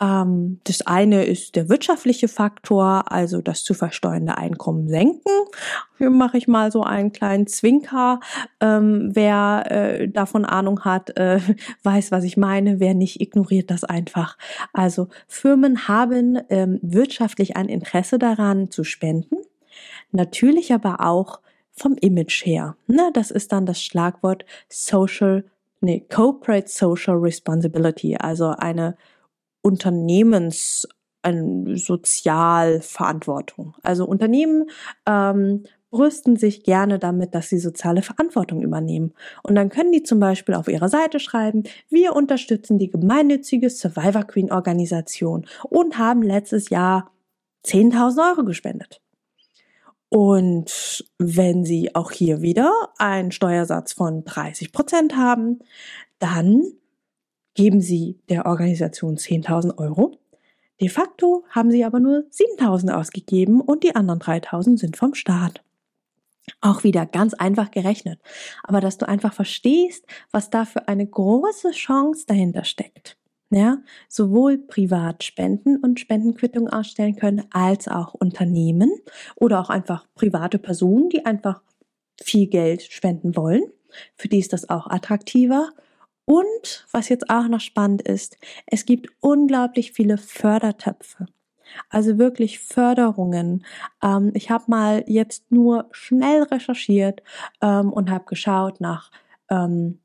Ähm, 0.00 0.60
das 0.64 0.86
eine 0.86 1.24
ist 1.24 1.56
der 1.56 1.68
wirtschaftliche 1.68 2.28
Faktor, 2.28 3.10
also 3.10 3.40
das 3.40 3.64
zu 3.64 3.74
versteuernde 3.74 4.38
Einkommen 4.38 4.88
senken. 4.88 5.32
Hier 5.98 6.10
mache 6.10 6.38
ich 6.38 6.48
mal 6.48 6.72
so 6.72 6.82
einen 6.82 7.12
kleinen 7.12 7.46
Zwinker. 7.46 8.20
Ähm, 8.60 9.10
wer 9.12 9.64
äh, 9.70 10.08
davon 10.08 10.44
Ahnung 10.44 10.84
hat, 10.84 11.16
äh, 11.16 11.40
weiß, 11.82 12.10
was 12.12 12.24
ich 12.24 12.36
meine. 12.36 12.80
Wer 12.80 12.94
nicht, 12.94 13.20
ignoriert 13.20 13.70
das 13.70 13.84
einfach. 13.84 14.36
Also 14.72 15.08
Firmen 15.28 15.88
haben 15.88 16.38
ähm, 16.48 16.78
wirtschaftlich 16.82 17.56
ein 17.56 17.68
Interesse 17.68 18.18
daran 18.18 18.70
zu 18.70 18.84
spenden. 18.84 19.36
Natürlich 20.10 20.72
aber 20.72 21.00
auch 21.00 21.40
vom 21.72 21.94
Image 21.94 22.44
her. 22.44 22.76
Ne, 22.86 23.10
das 23.14 23.30
ist 23.30 23.52
dann 23.52 23.66
das 23.66 23.82
Schlagwort 23.82 24.44
Social, 24.68 25.44
nee, 25.80 26.04
Corporate 26.08 26.68
Social 26.68 27.16
Responsibility, 27.16 28.16
also 28.16 28.50
eine 28.50 28.96
Unternehmens 29.62 30.86
eine 31.22 31.76
Sozialverantwortung. 31.78 33.74
Also 33.82 34.04
Unternehmen 34.04 34.68
ähm, 35.06 35.64
brüsten 35.90 36.36
sich 36.36 36.64
gerne 36.64 36.98
damit, 36.98 37.34
dass 37.34 37.48
sie 37.48 37.58
soziale 37.58 38.02
Verantwortung 38.02 38.62
übernehmen. 38.62 39.12
Und 39.42 39.54
dann 39.54 39.68
können 39.68 39.92
die 39.92 40.02
zum 40.02 40.18
Beispiel 40.18 40.54
auf 40.56 40.66
ihrer 40.66 40.88
Seite 40.88 41.20
schreiben, 41.20 41.62
wir 41.88 42.16
unterstützen 42.16 42.78
die 42.78 42.90
gemeinnützige 42.90 43.70
Survivor 43.70 44.24
Queen 44.24 44.50
Organisation 44.50 45.46
und 45.68 45.98
haben 45.98 46.22
letztes 46.22 46.70
Jahr 46.70 47.12
10.000 47.64 48.30
Euro 48.30 48.44
gespendet. 48.44 49.00
Und 50.08 51.06
wenn 51.18 51.64
sie 51.64 51.94
auch 51.94 52.10
hier 52.10 52.42
wieder 52.42 52.72
einen 52.98 53.30
Steuersatz 53.30 53.92
von 53.92 54.24
30 54.24 54.72
Prozent 54.72 55.16
haben, 55.16 55.60
dann 56.18 56.64
geben 57.54 57.80
sie 57.80 58.18
der 58.28 58.46
Organisation 58.46 59.16
10.000 59.16 59.78
Euro. 59.78 60.18
De 60.80 60.88
facto 60.88 61.44
haben 61.50 61.70
sie 61.70 61.84
aber 61.84 62.00
nur 62.00 62.24
7.000 62.30 62.92
ausgegeben 62.92 63.60
und 63.60 63.84
die 63.84 63.94
anderen 63.94 64.20
3.000 64.20 64.78
sind 64.78 64.96
vom 64.96 65.14
Staat. 65.14 65.62
Auch 66.60 66.82
wieder 66.82 67.06
ganz 67.06 67.34
einfach 67.34 67.70
gerechnet. 67.70 68.20
Aber 68.64 68.80
dass 68.80 68.98
du 68.98 69.08
einfach 69.08 69.32
verstehst, 69.32 70.04
was 70.32 70.50
da 70.50 70.64
für 70.64 70.88
eine 70.88 71.06
große 71.06 71.70
Chance 71.70 72.24
dahinter 72.26 72.64
steckt. 72.64 73.16
Ja, 73.50 73.82
sowohl 74.08 74.56
privat 74.56 75.24
spenden 75.24 75.76
und 75.76 76.00
Spendenquittungen 76.00 76.72
ausstellen 76.72 77.16
können, 77.16 77.44
als 77.50 77.86
auch 77.86 78.14
Unternehmen 78.14 78.90
oder 79.36 79.60
auch 79.60 79.68
einfach 79.68 80.06
private 80.14 80.58
Personen, 80.58 81.10
die 81.10 81.26
einfach 81.26 81.60
viel 82.20 82.46
Geld 82.46 82.82
spenden 82.82 83.36
wollen. 83.36 83.62
Für 84.16 84.28
die 84.28 84.38
ist 84.38 84.54
das 84.54 84.70
auch 84.70 84.86
attraktiver. 84.86 85.68
Und 86.24 86.86
was 86.92 87.08
jetzt 87.08 87.30
auch 87.30 87.48
noch 87.48 87.60
spannend 87.60 88.02
ist, 88.02 88.38
es 88.66 88.86
gibt 88.86 89.08
unglaublich 89.20 89.92
viele 89.92 90.18
Fördertöpfe. 90.18 91.26
Also 91.88 92.18
wirklich 92.18 92.58
Förderungen. 92.58 93.64
Ähm, 94.02 94.30
ich 94.34 94.50
habe 94.50 94.64
mal 94.68 95.04
jetzt 95.06 95.50
nur 95.50 95.88
schnell 95.92 96.42
recherchiert 96.42 97.22
ähm, 97.60 97.92
und 97.92 98.10
habe 98.10 98.24
geschaut 98.26 98.80
nach 98.80 99.10
ähm, 99.48 99.98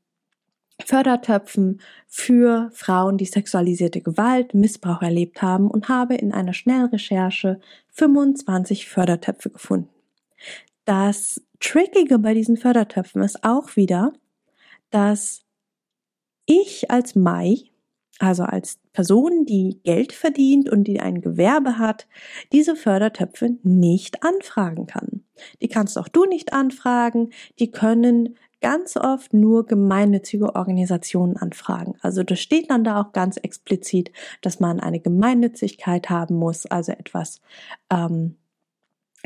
Fördertöpfen 0.86 1.82
für 2.08 2.70
Frauen, 2.72 3.18
die 3.18 3.26
sexualisierte 3.26 4.02
Gewalt, 4.02 4.54
Missbrauch 4.54 5.02
erlebt 5.02 5.42
haben 5.42 5.70
und 5.70 5.90
habe 5.90 6.16
in 6.16 6.32
einer 6.32 6.54
Schnellrecherche 6.54 7.60
25 7.90 8.88
Fördertöpfe 8.88 9.50
gefunden. 9.50 9.90
Das 10.86 11.42
Trickige 11.60 12.20
bei 12.20 12.34
diesen 12.34 12.58
Fördertöpfen 12.58 13.24
ist 13.24 13.44
auch 13.44 13.76
wieder, 13.76 14.14
dass 14.92 15.42
ich 16.48 16.90
als 16.90 17.14
Mai, 17.14 17.58
also 18.18 18.44
als 18.44 18.80
Person, 18.94 19.46
die 19.46 19.80
Geld 19.84 20.12
verdient 20.12 20.70
und 20.70 20.86
die 20.86 21.00
ein 21.00 21.22
Gewerbe 21.22 21.78
hat, 21.78 22.08
diese 22.52 22.76
Fördertöpfe 22.76 23.58
nicht 23.62 24.24
anfragen 24.24 24.88
kann. 24.88 25.24
Die 25.62 25.68
kannst 25.68 26.00
auch 26.00 26.08
du 26.08 26.26
nicht 26.26 26.52
anfragen. 26.52 27.30
Die 27.60 27.70
können 27.70 28.36
ganz 28.60 28.98
oft 28.98 29.34
nur 29.34 29.68
gemeinnützige 29.68 30.56
Organisationen 30.56 31.38
anfragen. 31.38 31.94
Also 32.02 32.24
das 32.24 32.40
steht 32.40 32.72
dann 32.72 32.84
da 32.84 33.02
auch 33.02 33.12
ganz 33.12 33.38
explizit, 33.38 34.12
dass 34.42 34.60
man 34.60 34.80
eine 34.80 35.00
Gemeinnützigkeit 35.00 36.10
haben 36.10 36.36
muss, 36.36 36.66
also 36.66 36.92
etwas, 36.92 37.42
ähm, 37.92 38.38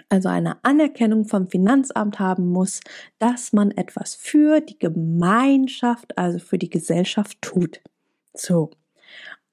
also 0.10 0.30
eine 0.30 0.64
Anerkennung 0.64 1.26
vom 1.26 1.48
Finanzamt 1.48 2.20
haben 2.20 2.48
muss, 2.48 2.80
dass 3.20 3.54
man 3.54 3.72
etwas 3.72 4.16
für 4.16 4.62
die 4.62 4.80
Gemeinschaft, 4.80 6.18
also 6.18 6.40
für 6.40 6.58
die 6.58 6.70
Gesellschaft 6.70 7.42
tut. 7.42 7.82
So. 8.34 8.72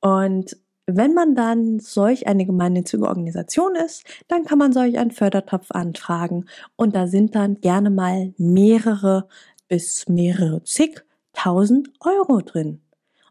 Und 0.00 0.56
wenn 0.86 1.12
man 1.12 1.34
dann 1.34 1.80
solch 1.80 2.26
eine 2.26 2.46
gemeinnützige 2.46 3.06
Organisation 3.06 3.74
ist, 3.74 4.04
dann 4.26 4.44
kann 4.44 4.58
man 4.58 4.72
solch 4.72 4.98
einen 4.98 5.10
Fördertopf 5.10 5.70
anfragen 5.70 6.46
und 6.76 6.96
da 6.96 7.06
sind 7.06 7.34
dann 7.34 7.60
gerne 7.60 7.90
mal 7.90 8.32
mehrere 8.38 9.28
bis 9.68 10.08
mehrere 10.08 10.62
zigtausend 10.64 11.90
Euro 12.00 12.40
drin. 12.40 12.80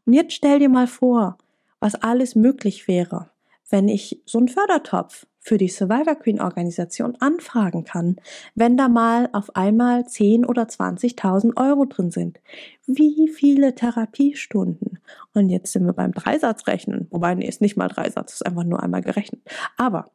Und 0.05 0.13
jetzt 0.13 0.33
stell 0.33 0.59
dir 0.59 0.69
mal 0.69 0.87
vor, 0.87 1.37
was 1.79 1.95
alles 1.95 2.35
möglich 2.35 2.87
wäre, 2.87 3.31
wenn 3.69 3.87
ich 3.87 4.21
so 4.25 4.37
einen 4.37 4.49
Fördertopf 4.49 5.25
für 5.47 5.57
die 5.57 5.69
Survivor 5.69 6.15
Queen 6.15 6.41
Organisation 6.41 7.15
anfragen 7.21 7.85
kann, 7.85 8.17
wenn 8.53 8.75
da 8.75 8.89
mal 8.89 9.29
auf 9.31 9.55
einmal 9.55 10.05
10 10.05 10.43
oder 10.43 10.63
20.000 10.63 11.55
Euro 11.55 11.85
drin 11.85 12.11
sind. 12.11 12.41
Wie 12.85 13.29
viele 13.29 13.73
Therapiestunden? 13.73 14.99
Und 15.33 15.49
jetzt 15.49 15.71
sind 15.71 15.85
wir 15.85 15.93
beim 15.93 16.11
Dreisatzrechnen, 16.11 17.07
wobei 17.11 17.33
nee, 17.33 17.47
ist 17.47 17.61
nicht 17.61 17.77
mal 17.77 17.87
Dreisatz, 17.87 18.33
ist 18.33 18.45
einfach 18.45 18.65
nur 18.65 18.83
einmal 18.83 19.01
gerechnet. 19.01 19.41
Aber 19.77 20.11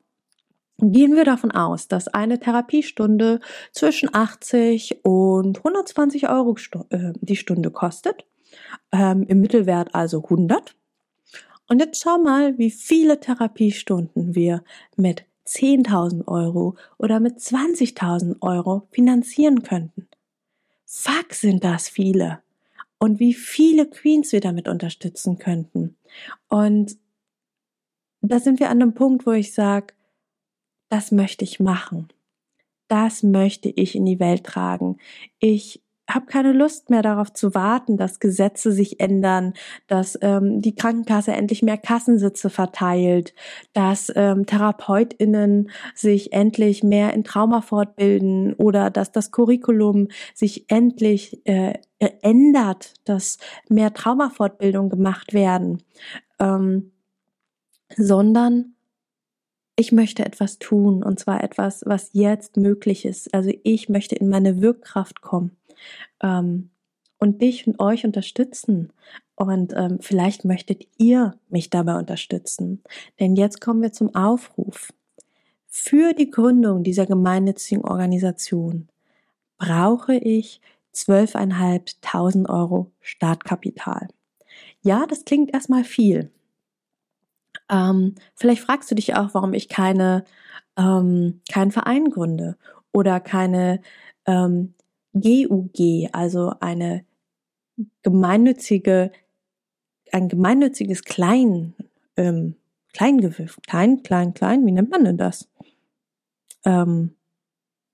Gehen 0.85 1.15
wir 1.15 1.25
davon 1.25 1.53
aus, 1.53 1.87
dass 1.87 2.09
eine 2.09 2.41
Therapiestunde 2.41 3.39
zwischen 3.71 4.13
80 4.13 5.05
und 5.05 5.59
120 5.59 6.29
Euro 6.29 6.57
äh, 6.91 7.13
die 7.21 7.37
Stunde 7.37 7.71
kostet, 7.71 8.27
ähm, 8.91 9.25
im 9.29 9.41
Mittelwert 9.41 9.95
also 9.95 10.25
100. 10.25 10.75
Und 11.73 11.79
jetzt 11.79 12.03
schau 12.03 12.19
mal, 12.19 12.59
wie 12.59 12.71
viele 12.71 13.19
Therapiestunden 13.19 14.35
wir 14.35 14.63
mit 14.97 15.25
10.000 15.47 16.29
Euro 16.29 16.77
oder 16.99 17.19
mit 17.19 17.39
20.000 17.39 18.43
Euro 18.43 18.89
finanzieren 18.91 19.63
könnten. 19.63 20.07
Fuck 20.85 21.33
sind 21.33 21.65
das 21.65 21.89
viele. 21.89 22.43
Und 22.99 23.21
wie 23.21 23.33
viele 23.33 23.89
Queens 23.89 24.33
wir 24.33 24.43
damit 24.43 24.69
unterstützen 24.69 25.39
könnten. 25.39 25.97
Und 26.51 26.99
da 28.21 28.39
sind 28.39 28.61
wir 28.61 28.69
an 28.69 28.83
einem 28.83 28.93
Punkt, 28.93 29.25
wo 29.25 29.33
ich 29.33 29.55
sage, 29.55 29.95
das 30.91 31.11
möchte 31.11 31.43
ich 31.43 31.59
machen. 31.59 32.09
Das 32.89 33.23
möchte 33.23 33.71
ich 33.71 33.95
in 33.95 34.05
die 34.05 34.21
Welt 34.21 34.45
tragen. 34.45 34.99
Ich 35.39 35.82
habe 36.09 36.27
keine 36.27 36.53
Lust 36.53 36.91
mehr 36.91 37.03
darauf 37.03 37.33
zu 37.33 37.55
warten, 37.55 37.97
dass 37.97 38.21
Gesetze 38.21 38.73
sich 38.73 39.01
ändern, 39.01 39.55
dass 39.87 40.19
ähm, 40.21 40.61
die 40.61 40.75
Krankenkasse 40.75 41.33
endlich 41.33 41.63
mehr 41.63 41.79
Kassensitze 41.79 42.51
verteilt, 42.51 43.35
dass 43.73 44.13
ähm, 44.15 44.47
Therapeutinnen 44.47 45.71
sich 45.95 46.33
endlich 46.33 46.83
mehr 46.83 47.15
in 47.15 47.25
Trauma 47.25 47.61
fortbilden 47.61 48.55
oder 48.55 48.91
dass 48.91 49.13
das 49.13 49.31
Curriculum 49.31 50.09
sich 50.35 50.69
endlich 50.69 51.47
äh, 51.47 51.75
ändert, 51.99 52.95
dass 53.05 53.39
mehr 53.69 53.95
Traumafortbildung 53.95 54.91
gemacht 54.91 55.33
werden, 55.33 55.83
ähm, 56.41 56.93
sondern 57.97 58.75
ich 59.77 59.93
möchte 59.93 60.25
etwas 60.25 60.59
tun 60.59 61.03
und 61.03 61.19
zwar 61.19 61.43
etwas, 61.43 61.83
was 61.87 62.11
jetzt 62.13 62.57
möglich 62.57 63.05
ist. 63.05 63.33
Also 63.33 63.53
ich 63.63 63.89
möchte 63.89 64.17
in 64.17 64.29
meine 64.29 64.61
Wirkkraft 64.61 65.23
kommen 65.23 65.57
ähm, 66.23 66.71
und 67.19 67.41
dich 67.41 67.67
und 67.67 67.79
euch 67.81 68.05
unterstützen. 68.05 68.93
Und 69.37 69.73
ähm, 69.77 69.99
vielleicht 70.01 70.45
möchtet 70.45 70.87
ihr 70.99 71.35
mich 71.49 71.71
dabei 71.71 71.97
unterstützen. 71.97 72.83
Denn 73.21 73.37
jetzt 73.37 73.61
kommen 73.61 73.83
wir 73.83 73.93
zum 73.93 74.15
Aufruf. 74.15 74.93
Für 75.67 76.13
die 76.13 76.31
Gründung 76.31 76.83
dieser 76.83 77.07
gemeinnützigen 77.07 77.85
Organisation 77.85 78.89
brauche 79.57 80.15
ich 80.15 80.61
12.500 80.95 82.49
Euro 82.49 82.91
Startkapital. 83.01 84.09
Ja, 84.83 85.07
das 85.07 85.25
klingt 85.25 85.55
erstmal 85.55 85.85
viel. 85.85 86.31
Ähm, 87.71 88.17
vielleicht 88.35 88.63
fragst 88.63 88.91
du 88.91 88.95
dich 88.95 89.15
auch, 89.15 89.33
warum 89.33 89.55
ich 89.55 89.69
keine, 89.69 90.25
ähm, 90.77 91.41
keinen 91.51 91.71
Verein 91.71 92.11
gründe 92.11 92.57
oder 92.93 93.21
keine 93.21 93.81
ähm, 94.27 94.75
GUG, 95.15 96.09
also 96.13 96.55
eine 96.61 97.05
gemeinnützige, 98.03 99.13
ein 100.11 100.29
gemeinnütziges 100.29 101.05
Klein, 101.05 101.75
ähm, 102.17 102.57
Kleingewirr, 102.93 103.49
klein, 103.67 104.03
klein, 104.03 104.35
klein, 104.35 104.67
wie 104.67 104.73
nennt 104.73 104.91
man 104.91 105.05
denn 105.05 105.17
das? 105.17 105.49
Ähm, 106.65 107.15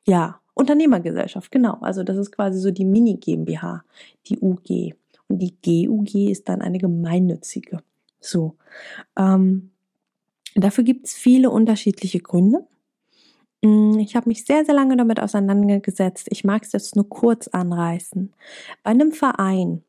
ja, 0.06 0.40
Unternehmergesellschaft, 0.54 1.52
genau. 1.52 1.74
Also 1.80 2.02
das 2.02 2.16
ist 2.16 2.32
quasi 2.32 2.58
so 2.58 2.72
die 2.72 2.84
Mini 2.84 3.14
GmbH, 3.14 3.84
die 4.26 4.38
UG. 4.40 4.94
Und 5.28 5.38
die 5.38 5.54
GUG 5.64 6.30
ist 6.30 6.48
dann 6.48 6.62
eine 6.62 6.78
gemeinnützige. 6.78 7.78
So. 8.20 8.56
Ähm, 9.16 9.70
dafür 10.56 10.82
gibt 10.82 11.06
es 11.06 11.14
viele 11.14 11.50
unterschiedliche 11.50 12.18
Gründe. 12.18 12.66
Mm, 13.62 13.98
ich 13.98 14.14
habe 14.16 14.28
mich 14.28 14.44
sehr, 14.44 14.64
sehr 14.64 14.74
lange 14.74 14.96
damit 14.96 15.20
auseinandergesetzt. 15.20 16.28
Ich 16.30 16.44
mag 16.44 16.62
es 16.64 16.72
jetzt 16.72 16.96
nur 16.96 17.08
kurz 17.08 17.48
anreißen. 17.48 18.32
Bei 18.82 18.90
einem 18.90 19.12
Verein 19.12 19.82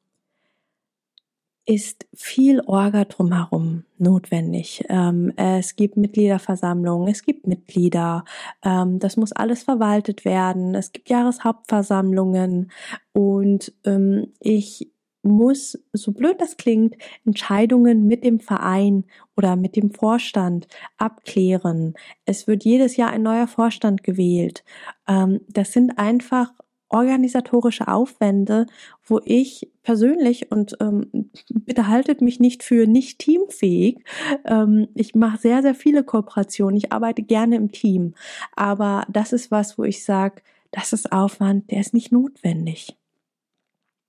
ist 1.65 2.07
viel 2.15 2.61
Orga 2.65 3.05
drumherum 3.05 3.83
notwendig. 3.99 4.83
Ähm, 4.89 5.31
es 5.37 5.75
gibt 5.75 5.97
Mitgliederversammlungen, 5.97 7.07
es 7.09 7.21
gibt 7.23 7.45
Mitglieder, 7.45 8.25
ähm, 8.63 8.97
das 8.97 9.17
muss 9.17 9.31
alles 9.33 9.63
verwaltet 9.63 10.25
werden, 10.25 10.73
es 10.73 10.91
gibt 10.91 11.09
Jahreshauptversammlungen 11.09 12.71
und 13.13 13.71
ähm, 13.85 14.33
ich 14.39 14.89
muss, 15.21 15.77
so 15.93 16.11
blöd 16.11 16.39
das 16.39 16.57
klingt, 16.57 16.95
Entscheidungen 17.25 18.07
mit 18.07 18.23
dem 18.23 18.39
Verein 18.39 19.05
oder 19.35 19.55
mit 19.55 19.75
dem 19.75 19.91
Vorstand 19.91 20.67
abklären. 20.97 21.93
Es 22.25 22.47
wird 22.47 22.63
jedes 22.63 22.95
Jahr 22.97 23.11
ein 23.11 23.23
neuer 23.23 23.47
Vorstand 23.47 24.03
gewählt. 24.03 24.63
Ähm, 25.07 25.41
das 25.47 25.73
sind 25.73 25.97
einfach 25.97 26.51
organisatorische 26.89 27.87
Aufwände, 27.87 28.65
wo 29.05 29.21
ich 29.23 29.71
persönlich 29.83 30.51
und 30.51 30.75
ähm, 30.81 31.31
bitte 31.49 31.87
haltet 31.87 32.21
mich 32.21 32.39
nicht 32.39 32.63
für 32.63 32.87
nicht 32.87 33.19
teamfähig. 33.19 34.03
Ähm, 34.45 34.87
ich 34.95 35.15
mache 35.15 35.37
sehr, 35.37 35.61
sehr 35.61 35.75
viele 35.75 36.03
Kooperationen. 36.03 36.77
Ich 36.77 36.91
arbeite 36.91 37.21
gerne 37.21 37.55
im 37.55 37.71
Team. 37.71 38.15
Aber 38.55 39.05
das 39.09 39.33
ist 39.33 39.51
was, 39.51 39.77
wo 39.77 39.83
ich 39.83 40.03
sage, 40.03 40.41
das 40.71 40.93
ist 40.93 41.11
Aufwand, 41.11 41.71
der 41.71 41.79
ist 41.79 41.93
nicht 41.93 42.11
notwendig. 42.11 42.98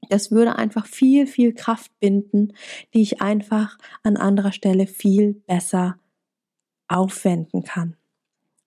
Das 0.09 0.31
würde 0.31 0.57
einfach 0.57 0.87
viel, 0.87 1.27
viel 1.27 1.53
Kraft 1.53 1.93
binden, 2.01 2.55
die 2.95 3.03
ich 3.03 3.21
einfach 3.21 3.79
an 4.03 4.17
anderer 4.17 4.53
Stelle 4.53 4.87
viel 4.87 5.35
besser 5.47 5.99
aufwenden 6.89 7.63
kann. 7.63 7.97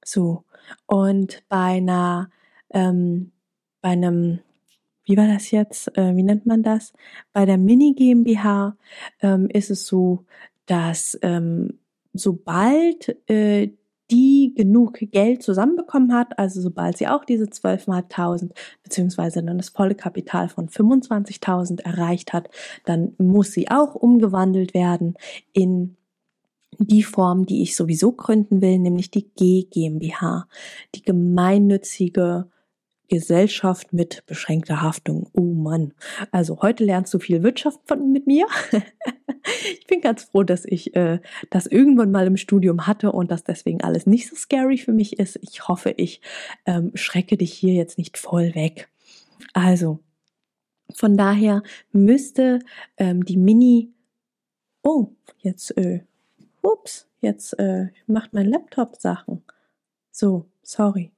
So. 0.06 0.43
Und 0.86 1.43
bei 1.50 1.78
einer, 1.78 2.30
ähm, 2.69 3.32
bei 3.82 3.89
einem, 3.89 4.39
wie 5.06 5.17
war 5.17 5.28
das 5.28 5.52
jetzt? 5.52 5.98
Äh, 5.98 6.15
wie 6.15 6.24
nennt 6.24 6.46
man 6.46 6.63
das? 6.63 6.93
Bei 7.34 7.46
der 7.46 7.58
Mini 7.58 7.93
GmbH 7.93 8.78
ähm, 9.22 9.50
ist 9.50 9.69
es 9.69 9.86
so, 9.86 10.26
dass 10.65 11.19
ähm, 11.22 11.80
sobald 12.13 13.17
äh, 13.30 13.72
die 14.13 14.54
genug 14.56 14.99
Geld 14.99 15.41
zusammenbekommen 15.41 16.13
hat, 16.13 16.38
also 16.38 16.62
sobald 16.62 16.97
sie 16.97 17.08
auch 17.08 17.26
diese 17.26 17.45
12.500 17.45 18.52
beziehungsweise 18.84 19.41
dann 19.43 19.58
das 19.58 19.69
volle 19.69 19.95
Kapital 19.95 20.49
von 20.49 20.69
25.000 20.69 21.82
erreicht 21.82 22.32
hat, 22.32 22.49
dann 22.86 23.13
muss 23.17 23.54
sie 23.54 23.71
auch 23.71 23.95
umgewandelt 23.95 24.76
werden 24.76 25.15
in 25.52 25.97
die 26.78 27.04
Form, 27.04 27.47
die 27.47 27.63
ich 27.63 27.76
sowieso 27.76 28.12
gründen 28.12 28.62
will, 28.62 28.78
nämlich 28.78 29.10
die 29.10 29.30
G 29.36 29.63
GmbH, 29.63 30.47
die 30.93 31.02
gemeinnützige 31.02 32.49
Gesellschaft 33.09 33.93
mit 33.93 34.25
beschränkter 34.25 34.81
Haftung. 34.81 35.29
Oh 35.33 35.53
Mann. 35.53 35.93
Also 36.31 36.61
heute 36.61 36.83
lernst 36.83 37.13
du 37.13 37.19
viel 37.19 37.43
Wirtschaft 37.43 37.79
von, 37.85 38.11
mit 38.11 38.27
mir. 38.27 38.47
ich 39.79 39.85
bin 39.87 40.01
ganz 40.01 40.23
froh, 40.23 40.43
dass 40.43 40.65
ich 40.65 40.95
äh, 40.95 41.19
das 41.49 41.67
irgendwann 41.67 42.11
mal 42.11 42.27
im 42.27 42.37
Studium 42.37 42.87
hatte 42.87 43.11
und 43.11 43.31
dass 43.31 43.43
deswegen 43.43 43.81
alles 43.81 44.05
nicht 44.05 44.29
so 44.29 44.35
scary 44.35 44.77
für 44.77 44.93
mich 44.93 45.19
ist. 45.19 45.37
Ich 45.41 45.67
hoffe, 45.67 45.93
ich 45.97 46.21
ähm, 46.65 46.91
schrecke 46.95 47.37
dich 47.37 47.53
hier 47.53 47.73
jetzt 47.73 47.97
nicht 47.97 48.17
voll 48.17 48.55
weg. 48.55 48.89
Also, 49.53 49.99
von 50.93 51.17
daher 51.17 51.63
müsste 51.91 52.59
ähm, 52.97 53.25
die 53.25 53.37
Mini. 53.37 53.93
Oh, 54.81 55.09
jetzt, 55.39 55.75
äh, 55.77 56.01
ups, 56.61 57.07
jetzt 57.21 57.57
äh, 57.59 57.87
macht 58.07 58.33
mein 58.33 58.47
Laptop 58.47 58.95
Sachen. 58.97 59.43
So, 60.11 60.45
sorry. 60.61 61.11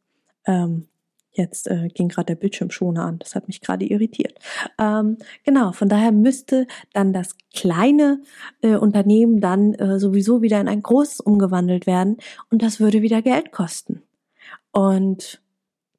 Ähm, 0.45 0.87
Jetzt 1.35 1.67
äh, 1.67 1.89
ging 1.89 2.07
gerade 2.07 2.27
der 2.27 2.35
Bildschirmschoner 2.35 3.03
an. 3.03 3.19
Das 3.19 3.35
hat 3.35 3.47
mich 3.47 3.59
gerade 3.59 3.85
irritiert. 3.85 4.39
Ähm, 4.79 5.17
genau, 5.43 5.73
von 5.73 5.89
daher 5.89 6.11
müsste 6.11 6.65
dann 6.93 7.11
das 7.11 7.35
kleine 7.53 8.21
äh, 8.61 8.75
Unternehmen 8.75 9.41
dann 9.41 9.73
äh, 9.73 9.99
sowieso 9.99 10.41
wieder 10.41 10.61
in 10.61 10.69
ein 10.69 10.81
großes 10.81 11.19
umgewandelt 11.19 11.87
werden 11.87 12.17
und 12.49 12.61
das 12.61 12.79
würde 12.79 13.01
wieder 13.01 13.21
Geld 13.21 13.51
kosten. 13.51 14.01
Und 14.71 15.41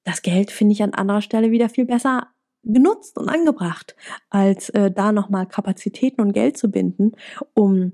das 0.05 0.22
Geld 0.22 0.51
finde 0.51 0.72
ich 0.72 0.83
an 0.83 0.94
anderer 0.94 1.20
Stelle 1.20 1.51
wieder 1.51 1.68
viel 1.68 1.85
besser 1.85 2.29
genutzt 2.62 3.18
und 3.18 3.29
angebracht, 3.29 3.94
als 4.31 4.70
äh, 4.70 4.90
da 4.90 5.12
nochmal 5.12 5.46
Kapazitäten 5.46 6.20
und 6.20 6.33
Geld 6.33 6.57
zu 6.57 6.70
binden, 6.70 7.12
um 7.55 7.92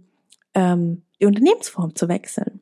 ähm, 0.55 1.02
die 1.20 1.26
Unternehmensform 1.26 1.94
zu 1.94 2.09
wechseln. 2.09 2.61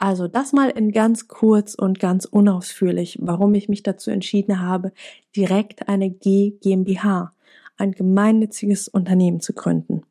Also 0.00 0.28
das 0.28 0.54
mal 0.54 0.70
in 0.70 0.92
ganz 0.92 1.28
kurz 1.28 1.74
und 1.74 2.00
ganz 2.00 2.24
unausführlich, 2.24 3.18
warum 3.20 3.54
ich 3.54 3.68
mich 3.68 3.82
dazu 3.82 4.10
entschieden 4.10 4.60
habe, 4.60 4.92
direkt 5.36 5.90
eine 5.90 6.08
G 6.10 6.52
GmbH, 6.62 7.34
ein 7.76 7.92
gemeinnütziges 7.92 8.88
Unternehmen 8.88 9.40
zu 9.40 9.52
gründen. 9.52 10.04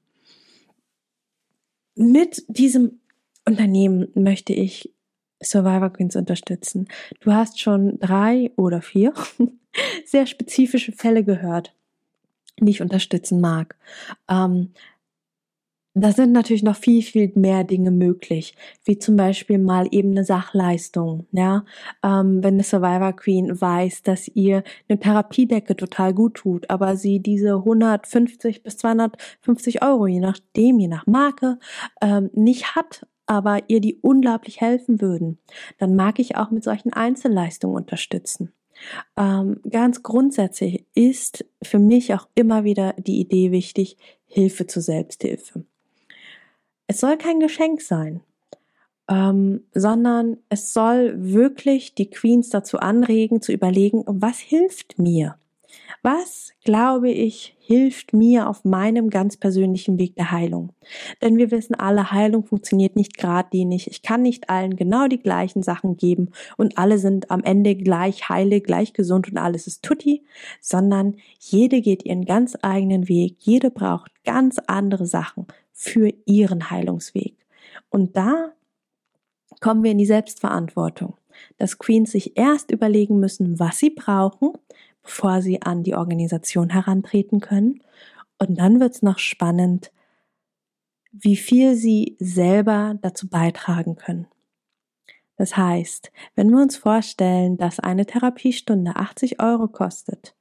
Mit 1.95 2.43
diesem 2.47 2.99
Unternehmen 3.45 4.09
möchte 4.13 4.53
ich 4.53 4.93
Survivor 5.41 5.89
Queens 5.89 6.15
unterstützen. 6.15 6.87
Du 7.19 7.33
hast 7.33 7.59
schon 7.59 7.97
drei 7.97 8.51
oder 8.57 8.83
vier 8.83 9.15
sehr 10.05 10.27
spezifische 10.27 10.91
Fälle 10.91 11.23
gehört, 11.23 11.73
die 12.59 12.69
ich 12.69 12.83
unterstützen 12.83 13.41
mag. 13.41 13.75
Ähm, 14.29 14.71
da 16.03 16.11
sind 16.11 16.31
natürlich 16.31 16.63
noch 16.63 16.75
viel, 16.75 17.01
viel 17.01 17.31
mehr 17.35 17.63
Dinge 17.63 17.91
möglich, 17.91 18.55
wie 18.83 18.99
zum 18.99 19.15
Beispiel 19.15 19.57
mal 19.57 19.87
eben 19.91 20.11
eine 20.11 20.23
Sachleistung. 20.23 21.25
Ja, 21.31 21.65
ähm, 22.03 22.43
wenn 22.43 22.55
eine 22.55 22.63
Survivor 22.63 23.13
Queen 23.13 23.59
weiß, 23.59 24.03
dass 24.03 24.27
ihr 24.27 24.63
eine 24.87 24.99
Therapiedecke 24.99 25.75
total 25.75 26.13
gut 26.13 26.35
tut, 26.35 26.69
aber 26.69 26.95
sie 26.95 27.19
diese 27.19 27.55
150 27.55 28.63
bis 28.63 28.77
250 28.77 29.81
Euro, 29.83 30.07
je 30.07 30.19
nachdem, 30.19 30.79
je 30.79 30.87
nach 30.87 31.07
Marke, 31.07 31.57
ähm, 32.01 32.29
nicht 32.33 32.75
hat, 32.75 33.05
aber 33.25 33.69
ihr 33.69 33.79
die 33.79 33.99
unglaublich 34.01 34.59
helfen 34.59 35.01
würden, 35.01 35.39
dann 35.77 35.95
mag 35.95 36.19
ich 36.19 36.35
auch 36.35 36.51
mit 36.51 36.63
solchen 36.63 36.93
Einzelleistungen 36.93 37.75
unterstützen. 37.75 38.53
Ähm, 39.17 39.59
ganz 39.69 40.03
grundsätzlich 40.03 40.85
ist 40.95 41.45
für 41.61 41.79
mich 41.79 42.13
auch 42.13 42.27
immer 42.35 42.63
wieder 42.63 42.93
die 42.97 43.19
Idee 43.19 43.51
wichtig, 43.51 43.97
Hilfe 44.25 44.67
zur 44.67 44.81
Selbsthilfe. 44.81 45.65
Es 46.91 47.01
soll 47.01 47.17
kein 47.17 47.39
Geschenk 47.39 47.81
sein, 47.81 48.21
ähm, 49.07 49.61
sondern 49.75 50.37
es 50.49 50.73
soll 50.73 51.13
wirklich 51.17 51.93
die 51.93 52.09
Queens 52.09 52.49
dazu 52.49 52.79
anregen, 52.79 53.43
zu 53.43 53.51
überlegen, 53.51 54.03
was 54.07 54.39
hilft 54.39 54.97
mir? 54.97 55.35
Was, 56.01 56.51
glaube 56.63 57.11
ich, 57.11 57.55
hilft 57.59 58.13
mir 58.13 58.49
auf 58.49 58.65
meinem 58.65 59.11
ganz 59.11 59.37
persönlichen 59.37 59.99
Weg 59.99 60.15
der 60.15 60.31
Heilung? 60.31 60.71
Denn 61.21 61.37
wir 61.37 61.51
wissen 61.51 61.75
alle, 61.75 62.11
Heilung 62.11 62.43
funktioniert 62.43 62.95
nicht 62.95 63.19
geradlinig. 63.19 63.87
Ich 63.91 64.01
kann 64.01 64.23
nicht 64.23 64.49
allen 64.49 64.75
genau 64.75 65.07
die 65.07 65.19
gleichen 65.19 65.61
Sachen 65.61 65.95
geben 65.95 66.31
und 66.57 66.79
alle 66.79 66.97
sind 66.97 67.29
am 67.29 67.43
Ende 67.43 67.75
gleich 67.75 68.29
heile, 68.29 68.61
gleich 68.61 68.93
gesund 68.93 69.29
und 69.29 69.37
alles 69.37 69.67
ist 69.67 69.83
tutti, 69.83 70.23
sondern 70.59 71.17
jede 71.37 71.81
geht 71.81 72.03
ihren 72.03 72.25
ganz 72.25 72.57
eigenen 72.63 73.07
Weg. 73.07 73.35
Jede 73.41 73.69
braucht 73.69 74.11
ganz 74.23 74.57
andere 74.65 75.05
Sachen 75.05 75.45
für 75.79 76.11
ihren 76.25 76.69
Heilungsweg. 76.69 77.37
Und 77.87 78.17
da 78.17 78.51
kommen 79.61 79.81
wir 79.81 79.91
in 79.91 79.97
die 79.97 80.05
Selbstverantwortung, 80.05 81.15
dass 81.57 81.77
Queens 81.77 82.11
sich 82.11 82.35
erst 82.37 82.69
überlegen 82.71 83.21
müssen, 83.21 83.59
was 83.59 83.77
sie 83.77 83.89
brauchen, 83.89 84.51
bevor 85.01 85.41
sie 85.41 85.61
an 85.61 85.83
die 85.83 85.95
Organisation 85.95 86.69
herantreten 86.69 87.39
können. 87.39 87.81
Und 88.39 88.59
dann 88.59 88.81
wird 88.81 88.95
es 88.95 89.01
noch 89.03 89.19
spannend, 89.19 89.93
wie 91.13 91.37
viel 91.37 91.75
sie 91.75 92.17
selber 92.19 92.97
dazu 93.01 93.29
beitragen 93.29 93.95
können. 93.95 94.27
Das 95.37 95.55
heißt, 95.55 96.11
wenn 96.35 96.49
wir 96.49 96.61
uns 96.61 96.75
vorstellen, 96.75 97.55
dass 97.55 97.79
eine 97.79 98.05
Therapiestunde 98.05 98.97
80 98.97 99.41
Euro 99.41 99.69
kostet, 99.69 100.35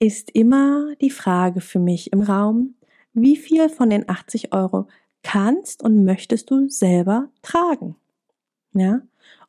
ist 0.00 0.32
immer 0.32 0.96
die 1.00 1.10
Frage 1.10 1.60
für 1.60 1.78
mich 1.78 2.12
im 2.12 2.22
Raum, 2.22 2.74
wie 3.12 3.36
viel 3.36 3.68
von 3.68 3.90
den 3.90 4.08
80 4.08 4.52
Euro 4.52 4.86
kannst 5.22 5.82
und 5.82 6.04
möchtest 6.04 6.50
du 6.50 6.68
selber 6.68 7.28
tragen. 7.42 7.96
Ja? 8.72 9.02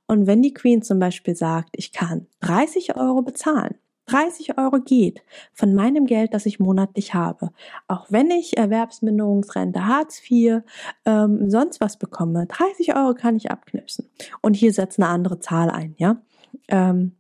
Und 0.08 0.28
wenn 0.28 0.42
die 0.42 0.54
Queen 0.54 0.82
zum 0.82 1.00
Beispiel 1.00 1.36
sagt, 1.36 1.70
ich 1.74 1.92
kann 1.92 2.28
30 2.42 2.98
Euro 2.98 3.22
bezahlen, 3.22 3.76
30 4.08 4.58
Euro 4.58 4.80
geht 4.82 5.24
von 5.54 5.74
meinem 5.74 6.06
Geld, 6.06 6.34
das 6.34 6.46
ich 6.46 6.60
monatlich 6.60 7.14
habe. 7.14 7.52
Auch 7.88 8.08
wenn 8.10 8.30
ich 8.30 8.58
Erwerbsminderungsrente, 8.58 9.88
Hartz 9.88 10.22
IV, 10.30 10.64
ähm, 11.06 11.50
sonst 11.50 11.80
was 11.80 11.98
bekomme, 11.98 12.46
30 12.48 12.96
Euro 12.96 13.14
kann 13.14 13.38
ich 13.38 13.52
abknipsen. 13.52 14.10
Und 14.42 14.56
hier 14.56 14.74
setzt 14.74 15.00
eine 15.00 15.08
andere 15.08 15.40
Zahl 15.40 15.70
ein, 15.70 15.96
ja. 15.98 16.22
Ähm, 16.68 17.16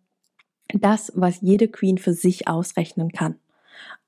das, 0.73 1.11
was 1.15 1.39
jede 1.41 1.67
Queen 1.67 1.97
für 1.97 2.13
sich 2.13 2.47
ausrechnen 2.47 3.11
kann 3.11 3.35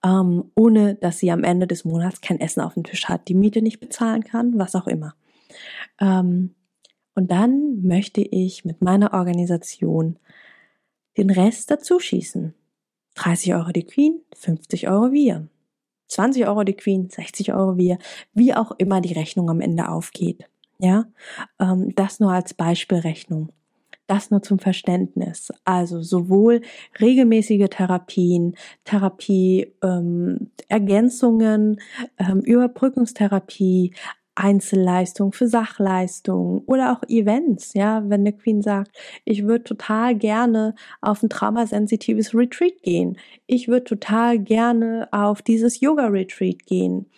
ähm, 0.03 0.51
ohne 0.55 0.95
dass 0.95 1.19
sie 1.19 1.31
am 1.31 1.43
Ende 1.43 1.67
des 1.67 1.85
Monats 1.85 2.21
kein 2.21 2.39
Essen 2.39 2.61
auf 2.61 2.73
dem 2.73 2.83
Tisch 2.83 3.05
hat, 3.05 3.27
die 3.27 3.35
Miete 3.35 3.61
nicht 3.61 3.79
bezahlen 3.79 4.23
kann, 4.23 4.57
was 4.57 4.75
auch 4.75 4.87
immer. 4.87 5.15
Ähm, 5.99 6.55
und 7.15 7.31
dann 7.31 7.83
möchte 7.83 8.21
ich 8.21 8.65
mit 8.65 8.81
meiner 8.81 9.13
Organisation 9.13 10.17
den 11.17 11.29
Rest 11.29 11.69
dazu 11.69 11.99
schießen. 11.99 12.53
30 13.15 13.53
Euro 13.53 13.71
die 13.71 13.85
Queen, 13.85 14.21
50 14.35 14.89
Euro 14.89 15.11
wir. 15.11 15.47
20 16.07 16.47
Euro 16.47 16.63
die 16.63 16.73
Queen, 16.73 17.09
60 17.09 17.53
Euro 17.53 17.77
wir, 17.77 17.97
wie 18.33 18.53
auch 18.53 18.71
immer 18.77 19.01
die 19.01 19.13
Rechnung 19.13 19.49
am 19.49 19.61
Ende 19.61 19.89
aufgeht. 19.89 20.49
Ja, 20.79 21.05
ähm, 21.59 21.93
das 21.95 22.19
nur 22.19 22.31
als 22.31 22.53
Beispielrechnung. 22.53 23.51
Das 24.07 24.31
nur 24.31 24.41
zum 24.41 24.59
Verständnis. 24.59 25.51
Also 25.63 26.01
sowohl 26.01 26.61
regelmäßige 26.99 27.67
Therapien, 27.69 28.55
Therapie, 28.83 29.73
ähm, 29.81 30.51
Ergänzungen, 30.67 31.79
ähm, 32.19 32.39
Überbrückungstherapie, 32.41 33.93
Einzelleistung 34.35 35.31
für 35.31 35.47
Sachleistung 35.47 36.63
oder 36.65 36.91
auch 36.91 37.07
Events, 37.07 37.73
ja, 37.75 38.03
wenn 38.07 38.21
eine 38.21 38.33
Queen 38.33 38.61
sagt, 38.61 38.91
ich 39.25 39.43
würde 39.43 39.63
total 39.63 40.15
gerne 40.15 40.73
auf 41.01 41.21
ein 41.21 41.29
traumasensitives 41.29 42.33
Retreat 42.33 42.81
gehen, 42.81 43.17
ich 43.45 43.67
würde 43.67 43.83
total 43.83 44.39
gerne 44.39 45.07
auf 45.11 45.41
dieses 45.41 45.81
Yoga-Retreat 45.81 46.65
gehen, 46.65 47.11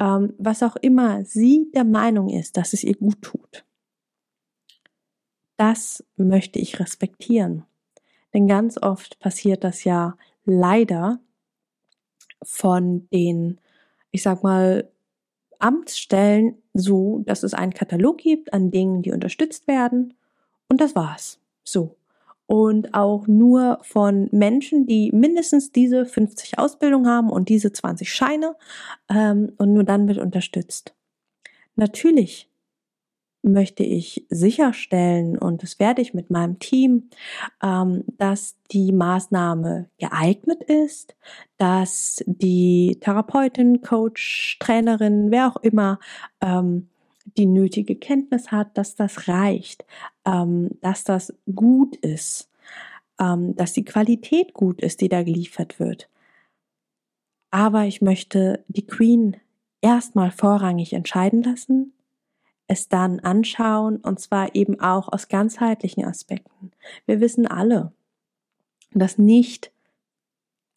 ähm, 0.00 0.32
was 0.38 0.62
auch 0.62 0.76
immer 0.76 1.24
sie 1.24 1.70
der 1.74 1.84
Meinung 1.84 2.30
ist, 2.30 2.56
dass 2.56 2.72
es 2.72 2.84
ihr 2.84 2.96
gut 2.96 3.20
tut 3.20 3.64
das 5.62 6.02
möchte 6.16 6.58
ich 6.58 6.80
respektieren. 6.80 7.62
Denn 8.34 8.48
ganz 8.48 8.82
oft 8.82 9.20
passiert 9.20 9.62
das 9.62 9.84
ja 9.84 10.16
leider 10.44 11.20
von 12.42 13.06
den, 13.12 13.60
ich 14.10 14.24
sag 14.24 14.42
mal, 14.42 14.90
Amtsstellen 15.60 16.56
so, 16.74 17.22
dass 17.26 17.44
es 17.44 17.54
einen 17.54 17.74
Katalog 17.74 18.18
gibt 18.18 18.52
an 18.52 18.72
Dingen, 18.72 19.02
die 19.02 19.12
unterstützt 19.12 19.68
werden. 19.68 20.14
Und 20.68 20.80
das 20.80 20.96
war's. 20.96 21.38
So. 21.62 21.94
Und 22.46 22.92
auch 22.92 23.28
nur 23.28 23.78
von 23.82 24.28
Menschen, 24.32 24.86
die 24.88 25.12
mindestens 25.12 25.70
diese 25.70 26.06
50 26.06 26.58
Ausbildung 26.58 27.06
haben 27.06 27.30
und 27.30 27.48
diese 27.48 27.72
20 27.72 28.12
Scheine 28.12 28.56
ähm, 29.08 29.52
und 29.58 29.72
nur 29.74 29.84
dann 29.84 30.08
wird 30.08 30.18
unterstützt. 30.18 30.92
Natürlich 31.76 32.48
möchte 33.42 33.82
ich 33.82 34.24
sicherstellen, 34.30 35.36
und 35.36 35.62
das 35.62 35.78
werde 35.78 36.00
ich 36.00 36.14
mit 36.14 36.30
meinem 36.30 36.58
Team, 36.58 37.10
ähm, 37.62 38.04
dass 38.18 38.56
die 38.70 38.92
Maßnahme 38.92 39.88
geeignet 39.98 40.62
ist, 40.62 41.16
dass 41.58 42.22
die 42.26 42.98
Therapeutin, 43.00 43.82
Coach, 43.82 44.56
Trainerin, 44.60 45.30
wer 45.30 45.48
auch 45.48 45.56
immer, 45.56 45.98
ähm, 46.40 46.88
die 47.36 47.46
nötige 47.46 47.96
Kenntnis 47.96 48.50
hat, 48.50 48.76
dass 48.78 48.94
das 48.94 49.28
reicht, 49.28 49.84
ähm, 50.24 50.70
dass 50.80 51.04
das 51.04 51.34
gut 51.54 51.96
ist, 51.96 52.48
dass 53.18 53.72
die 53.72 53.84
Qualität 53.84 54.52
gut 54.52 54.80
ist, 54.80 55.00
die 55.00 55.08
da 55.08 55.22
geliefert 55.22 55.78
wird. 55.78 56.08
Aber 57.52 57.84
ich 57.84 58.02
möchte 58.02 58.64
die 58.66 58.86
Queen 58.86 59.36
erstmal 59.80 60.32
vorrangig 60.32 60.92
entscheiden 60.94 61.42
lassen 61.44 61.92
es 62.72 62.88
dann 62.88 63.20
anschauen 63.20 63.96
und 63.96 64.18
zwar 64.18 64.54
eben 64.54 64.80
auch 64.80 65.12
aus 65.12 65.28
ganzheitlichen 65.28 66.04
Aspekten. 66.04 66.72
Wir 67.06 67.20
wissen 67.20 67.46
alle, 67.46 67.92
dass 68.92 69.18
nicht 69.18 69.70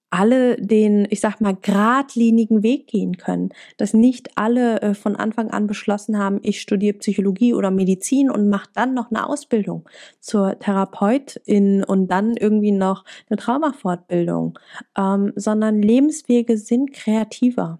alle 0.09 0.55
den, 0.57 1.07
ich 1.09 1.19
sag 1.19 1.41
mal, 1.41 1.57
geradlinigen 1.61 2.63
Weg 2.63 2.87
gehen 2.87 3.17
können, 3.17 3.49
dass 3.77 3.93
nicht 3.93 4.37
alle 4.37 4.81
äh, 4.81 4.93
von 4.93 5.15
Anfang 5.15 5.51
an 5.51 5.67
beschlossen 5.67 6.17
haben, 6.17 6.39
ich 6.43 6.61
studiere 6.61 6.97
Psychologie 6.97 7.53
oder 7.53 7.71
Medizin 7.71 8.29
und 8.29 8.49
mache 8.49 8.69
dann 8.73 8.93
noch 8.93 9.09
eine 9.09 9.27
Ausbildung 9.27 9.89
zur 10.19 10.59
Therapeutin 10.59 11.83
und 11.83 12.07
dann 12.07 12.37
irgendwie 12.37 12.71
noch 12.71 13.03
eine 13.29 13.37
Traumafortbildung, 13.37 14.57
ähm, 14.97 15.33
sondern 15.35 15.81
Lebenswege 15.81 16.57
sind 16.57 16.93
kreativer. 16.93 17.79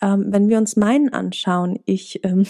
Ähm, 0.00 0.26
wenn 0.28 0.48
wir 0.48 0.58
uns 0.58 0.76
meinen 0.76 1.12
anschauen, 1.12 1.80
ich 1.84 2.24
ähm, 2.24 2.44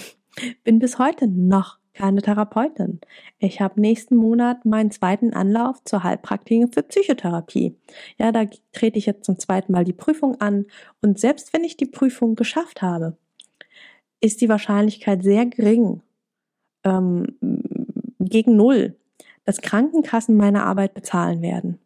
bin 0.65 0.79
bis 0.79 0.99
heute 0.99 1.29
noch 1.29 1.79
keine 1.95 2.23
Therapeutin. 2.23 3.01
Ich 3.39 3.61
habe 3.61 3.81
nächsten 3.81 4.17
Monat 4.17 4.65
meinen 4.65 4.91
zweiten 4.91 5.35
Anlauf 5.35 5.83
zur 5.85 6.03
Heilpraktikerin 6.03 6.73
für 6.73 6.83
Psychotherapie. 6.83 7.77
Ja, 8.19 8.33
da 8.33 8.45
trete 8.73 8.99
ich 8.99 9.07
jetzt 9.07 9.25
zum 9.25 9.39
zweiten 9.39 9.73
Mal 9.73 9.85
die 9.85 9.93
Prüfung 9.93 10.41
an 10.41 10.67
und 11.03 11.19
selbst 11.19 11.53
wenn 11.53 11.65
ich 11.65 11.77
die 11.77 11.87
Prüfung 11.87 12.35
geschafft 12.35 12.83
habe, 12.83 13.17
ist 14.21 14.41
die 14.41 14.49
Wahrscheinlichkeit 14.49 15.23
sehr 15.23 15.47
gering, 15.47 16.01
ähm, 16.85 17.37
gegen 18.21 18.57
null, 18.57 18.97
dass 19.45 19.61
Krankenkassen 19.61 20.37
meine 20.37 20.65
Arbeit 20.65 20.95
bezahlen 20.95 21.43
werden, 21.43 21.79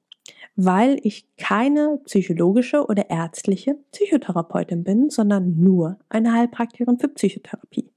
weil 0.54 0.98
ich 1.02 1.26
keine 1.36 2.00
psychologische 2.04 2.86
oder 2.86 3.10
ärztliche 3.10 3.76
Psychotherapeutin 3.92 4.84
bin, 4.84 5.10
sondern 5.10 5.58
nur 5.58 5.98
eine 6.08 6.32
Heilpraktikerin 6.32 6.98
für 6.98 7.08
Psychotherapie. 7.08 7.90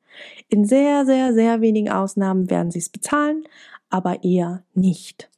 In 0.47 0.65
sehr, 0.65 1.05
sehr, 1.05 1.33
sehr 1.33 1.61
wenigen 1.61 1.89
Ausnahmen 1.89 2.49
werden 2.49 2.71
sie 2.71 2.79
es 2.79 2.89
bezahlen, 2.89 3.45
aber 3.89 4.23
eher 4.23 4.63
nicht. 4.73 5.29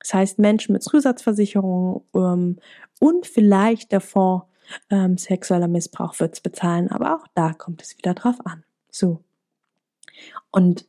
Das 0.00 0.14
heißt, 0.14 0.38
Menschen 0.38 0.72
mit 0.72 0.82
Zusatzversicherung 0.82 2.04
ähm, 2.14 2.58
und 2.98 3.26
vielleicht 3.26 3.92
der 3.92 4.00
Fonds 4.00 4.46
ähm, 4.88 5.18
sexueller 5.18 5.68
Missbrauch 5.68 6.18
wird 6.20 6.34
es 6.34 6.40
bezahlen, 6.40 6.88
aber 6.88 7.16
auch 7.16 7.26
da 7.34 7.52
kommt 7.52 7.82
es 7.82 7.96
wieder 7.98 8.14
drauf 8.14 8.36
an. 8.44 8.64
So. 8.90 9.22
Und 10.50 10.86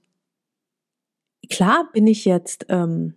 klar 1.50 1.90
bin 1.92 2.08
ich 2.08 2.26
jetzt, 2.26 2.66
ähm, 2.70 3.16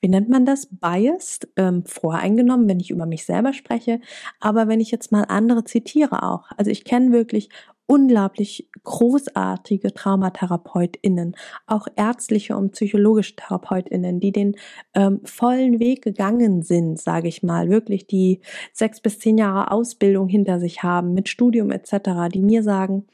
wie 0.00 0.08
nennt 0.08 0.28
man 0.28 0.46
das, 0.46 0.68
biased, 0.70 1.48
ähm, 1.56 1.84
voreingenommen, 1.84 2.68
wenn 2.68 2.80
ich 2.80 2.90
über 2.90 3.06
mich 3.06 3.24
selber 3.24 3.52
spreche, 3.52 4.00
aber 4.40 4.68
wenn 4.68 4.80
ich 4.80 4.90
jetzt 4.90 5.12
mal 5.12 5.24
andere 5.24 5.64
zitiere 5.64 6.22
auch. 6.22 6.50
Also 6.56 6.70
ich 6.70 6.84
kenne 6.84 7.12
wirklich 7.12 7.50
unglaublich 7.90 8.68
großartige 8.84 9.92
TraumatherapeutInnen, 9.92 11.34
auch 11.66 11.88
ärztliche 11.96 12.56
und 12.56 12.70
psychologische 12.70 13.34
TherapeutInnen, 13.34 14.20
die 14.20 14.30
den 14.30 14.54
ähm, 14.94 15.20
vollen 15.24 15.80
Weg 15.80 16.02
gegangen 16.02 16.62
sind, 16.62 17.00
sage 17.00 17.26
ich 17.26 17.42
mal, 17.42 17.68
wirklich 17.68 18.06
die 18.06 18.42
sechs 18.72 19.00
bis 19.00 19.18
zehn 19.18 19.38
Jahre 19.38 19.72
Ausbildung 19.72 20.28
hinter 20.28 20.60
sich 20.60 20.84
haben, 20.84 21.14
mit 21.14 21.28
Studium 21.28 21.72
etc., 21.72 22.30
die 22.32 22.42
mir 22.42 22.62
sagen, 22.62 23.08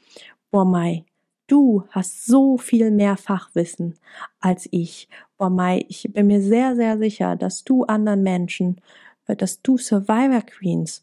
boah, 0.51 0.63
Mai, 0.63 1.05
du 1.47 1.83
hast 1.89 2.27
so 2.27 2.59
viel 2.59 2.91
mehr 2.91 3.17
Fachwissen 3.17 3.95
als 4.39 4.67
ich. 4.69 5.09
Boah, 5.39 5.49
Mai, 5.49 5.85
ich 5.89 6.07
bin 6.13 6.27
mir 6.27 6.43
sehr, 6.43 6.75
sehr 6.75 6.99
sicher, 6.99 7.35
dass 7.35 7.63
du 7.63 7.85
anderen 7.85 8.21
Menschen, 8.21 8.79
äh, 9.25 9.35
dass 9.35 9.63
du 9.63 9.79
Survivor 9.79 10.43
Queens 10.43 11.01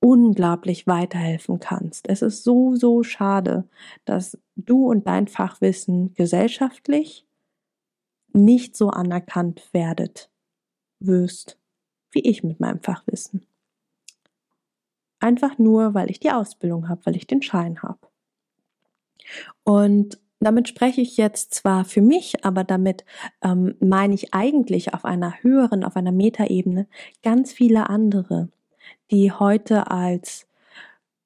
unglaublich 0.00 0.86
weiterhelfen 0.86 1.60
kannst. 1.60 2.08
Es 2.08 2.22
ist 2.22 2.44
so, 2.44 2.76
so 2.76 3.02
schade, 3.02 3.64
dass 4.04 4.38
du 4.56 4.88
und 4.88 5.06
dein 5.06 5.26
Fachwissen 5.26 6.14
gesellschaftlich 6.14 7.26
nicht 8.32 8.76
so 8.76 8.90
anerkannt 8.90 9.68
werdet, 9.72 10.30
wirst, 11.00 11.58
wie 12.10 12.20
ich 12.20 12.42
mit 12.42 12.60
meinem 12.60 12.80
Fachwissen. 12.80 13.46
Einfach 15.20 15.58
nur, 15.58 15.94
weil 15.94 16.10
ich 16.10 16.20
die 16.20 16.30
Ausbildung 16.30 16.88
habe, 16.88 17.04
weil 17.04 17.16
ich 17.16 17.26
den 17.26 17.42
Schein 17.42 17.82
habe. 17.82 17.98
Und 19.64 20.18
damit 20.40 20.68
spreche 20.68 21.00
ich 21.00 21.16
jetzt 21.16 21.52
zwar 21.54 21.84
für 21.84 22.00
mich, 22.00 22.44
aber 22.44 22.62
damit 22.62 23.04
ähm, 23.42 23.74
meine 23.80 24.14
ich 24.14 24.32
eigentlich 24.32 24.94
auf 24.94 25.04
einer 25.04 25.42
höheren, 25.42 25.82
auf 25.82 25.96
einer 25.96 26.12
Metaebene 26.12 26.86
ganz 27.22 27.52
viele 27.52 27.90
andere, 27.90 28.48
die 29.10 29.32
heute 29.32 29.90
als 29.90 30.46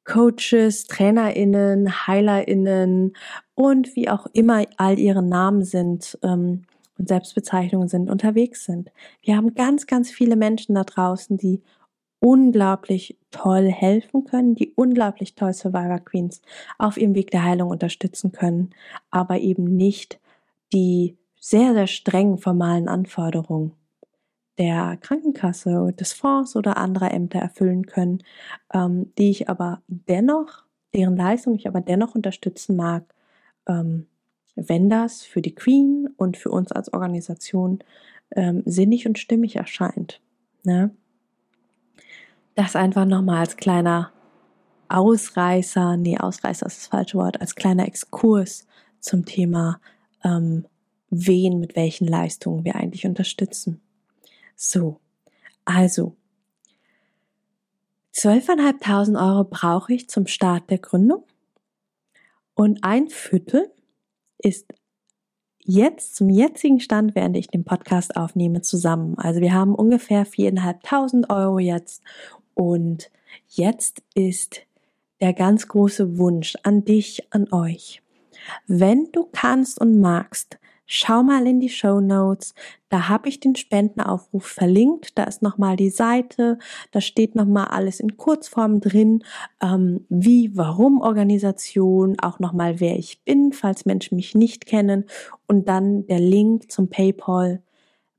Coaches, 0.04 0.86
TrainerInnen, 0.86 2.06
HeilerInnen 2.06 3.12
und 3.54 3.94
wie 3.94 4.08
auch 4.08 4.26
immer 4.32 4.64
all 4.76 4.98
ihre 4.98 5.22
Namen 5.22 5.64
sind 5.64 6.18
ähm, 6.22 6.62
und 6.98 7.08
Selbstbezeichnungen 7.08 7.88
sind, 7.88 8.10
unterwegs 8.10 8.64
sind. 8.64 8.90
Wir 9.22 9.36
haben 9.36 9.54
ganz, 9.54 9.86
ganz 9.86 10.10
viele 10.10 10.36
Menschen 10.36 10.74
da 10.74 10.82
draußen, 10.82 11.36
die 11.36 11.62
unglaublich 12.18 13.18
toll 13.30 13.68
helfen 13.68 14.24
können, 14.24 14.54
die 14.54 14.72
unglaublich 14.74 15.34
toll 15.34 15.52
Survivor 15.52 15.98
Queens 15.98 16.40
auf 16.78 16.96
ihrem 16.96 17.14
Weg 17.14 17.30
der 17.30 17.44
Heilung 17.44 17.70
unterstützen 17.70 18.32
können, 18.32 18.70
aber 19.10 19.38
eben 19.38 19.64
nicht 19.64 20.20
die 20.72 21.16
sehr, 21.40 21.74
sehr 21.74 21.88
strengen 21.88 22.38
formalen 22.38 22.88
Anforderungen 22.88 23.72
der 24.58 24.98
Krankenkasse, 25.00 25.92
des 25.98 26.12
Fonds 26.12 26.56
oder 26.56 26.76
anderer 26.76 27.12
Ämter 27.12 27.38
erfüllen 27.38 27.86
können, 27.86 28.22
ähm, 28.72 29.12
die 29.18 29.30
ich 29.30 29.48
aber 29.48 29.82
dennoch, 29.86 30.64
deren 30.94 31.16
Leistung 31.16 31.54
ich 31.54 31.66
aber 31.66 31.80
dennoch 31.80 32.14
unterstützen 32.14 32.76
mag, 32.76 33.04
ähm, 33.66 34.06
wenn 34.54 34.90
das 34.90 35.22
für 35.22 35.40
die 35.40 35.54
Queen 35.54 36.08
und 36.16 36.36
für 36.36 36.50
uns 36.50 36.72
als 36.72 36.92
Organisation 36.92 37.78
ähm, 38.32 38.62
sinnig 38.66 39.06
und 39.06 39.18
stimmig 39.18 39.56
erscheint. 39.56 40.20
Ne? 40.64 40.90
Das 42.54 42.76
einfach 42.76 43.06
nochmal 43.06 43.38
als 43.38 43.56
kleiner 43.56 44.12
Ausreißer, 44.88 45.96
nee, 45.96 46.18
Ausreißer 46.18 46.66
ist 46.66 46.80
das 46.80 46.86
falsche 46.88 47.16
Wort, 47.16 47.40
als 47.40 47.54
kleiner 47.54 47.86
Exkurs 47.86 48.66
zum 49.00 49.24
Thema, 49.24 49.80
ähm, 50.22 50.66
wen 51.08 51.60
mit 51.60 51.76
welchen 51.76 52.06
Leistungen 52.06 52.64
wir 52.64 52.76
eigentlich 52.76 53.06
unterstützen. 53.06 53.81
So, 54.64 55.00
also 55.64 56.14
12.500 58.14 59.20
Euro 59.20 59.42
brauche 59.42 59.92
ich 59.92 60.08
zum 60.08 60.28
Start 60.28 60.70
der 60.70 60.78
Gründung 60.78 61.24
und 62.54 62.84
ein 62.84 63.08
Viertel 63.08 63.72
ist 64.38 64.72
jetzt 65.64 66.14
zum 66.14 66.30
jetzigen 66.30 66.78
Stand, 66.78 67.16
während 67.16 67.36
ich 67.36 67.48
den 67.48 67.64
Podcast 67.64 68.14
aufnehme, 68.14 68.62
zusammen. 68.62 69.18
Also 69.18 69.40
wir 69.40 69.52
haben 69.52 69.74
ungefähr 69.74 70.24
4.500 70.24 71.28
Euro 71.28 71.58
jetzt 71.58 72.00
und 72.54 73.10
jetzt 73.48 74.04
ist 74.14 74.60
der 75.20 75.32
ganz 75.32 75.66
große 75.66 76.18
Wunsch 76.18 76.54
an 76.62 76.84
dich, 76.84 77.26
an 77.32 77.52
euch. 77.52 78.00
Wenn 78.68 79.10
du 79.10 79.28
kannst 79.32 79.80
und 79.80 79.98
magst, 79.98 80.60
Schau 80.94 81.22
mal 81.22 81.46
in 81.46 81.58
die 81.58 81.70
Show 81.70 82.02
Notes, 82.02 82.52
da 82.90 83.08
habe 83.08 83.30
ich 83.30 83.40
den 83.40 83.56
Spendenaufruf 83.56 84.44
verlinkt, 84.44 85.16
da 85.16 85.24
ist 85.24 85.40
nochmal 85.40 85.74
die 85.76 85.88
Seite, 85.88 86.58
da 86.90 87.00
steht 87.00 87.34
nochmal 87.34 87.68
alles 87.68 87.98
in 87.98 88.18
Kurzform 88.18 88.78
drin, 88.80 89.24
ähm, 89.62 90.04
wie, 90.10 90.54
warum 90.54 91.00
Organisation, 91.00 92.20
auch 92.20 92.40
nochmal 92.40 92.78
wer 92.78 92.98
ich 92.98 93.24
bin, 93.24 93.54
falls 93.54 93.86
Menschen 93.86 94.16
mich 94.16 94.34
nicht 94.34 94.66
kennen. 94.66 95.06
Und 95.46 95.66
dann 95.66 96.06
der 96.08 96.20
Link 96.20 96.70
zum 96.70 96.90
PayPal 96.90 97.62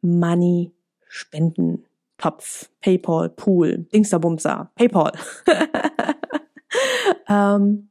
Money 0.01 0.71
Spendentopf, 1.07 2.71
PayPal, 2.81 3.29
Pool, 3.29 3.85
Dingsterbumser, 3.93 4.71
PayPal. 4.73 5.11
ähm, 7.29 7.89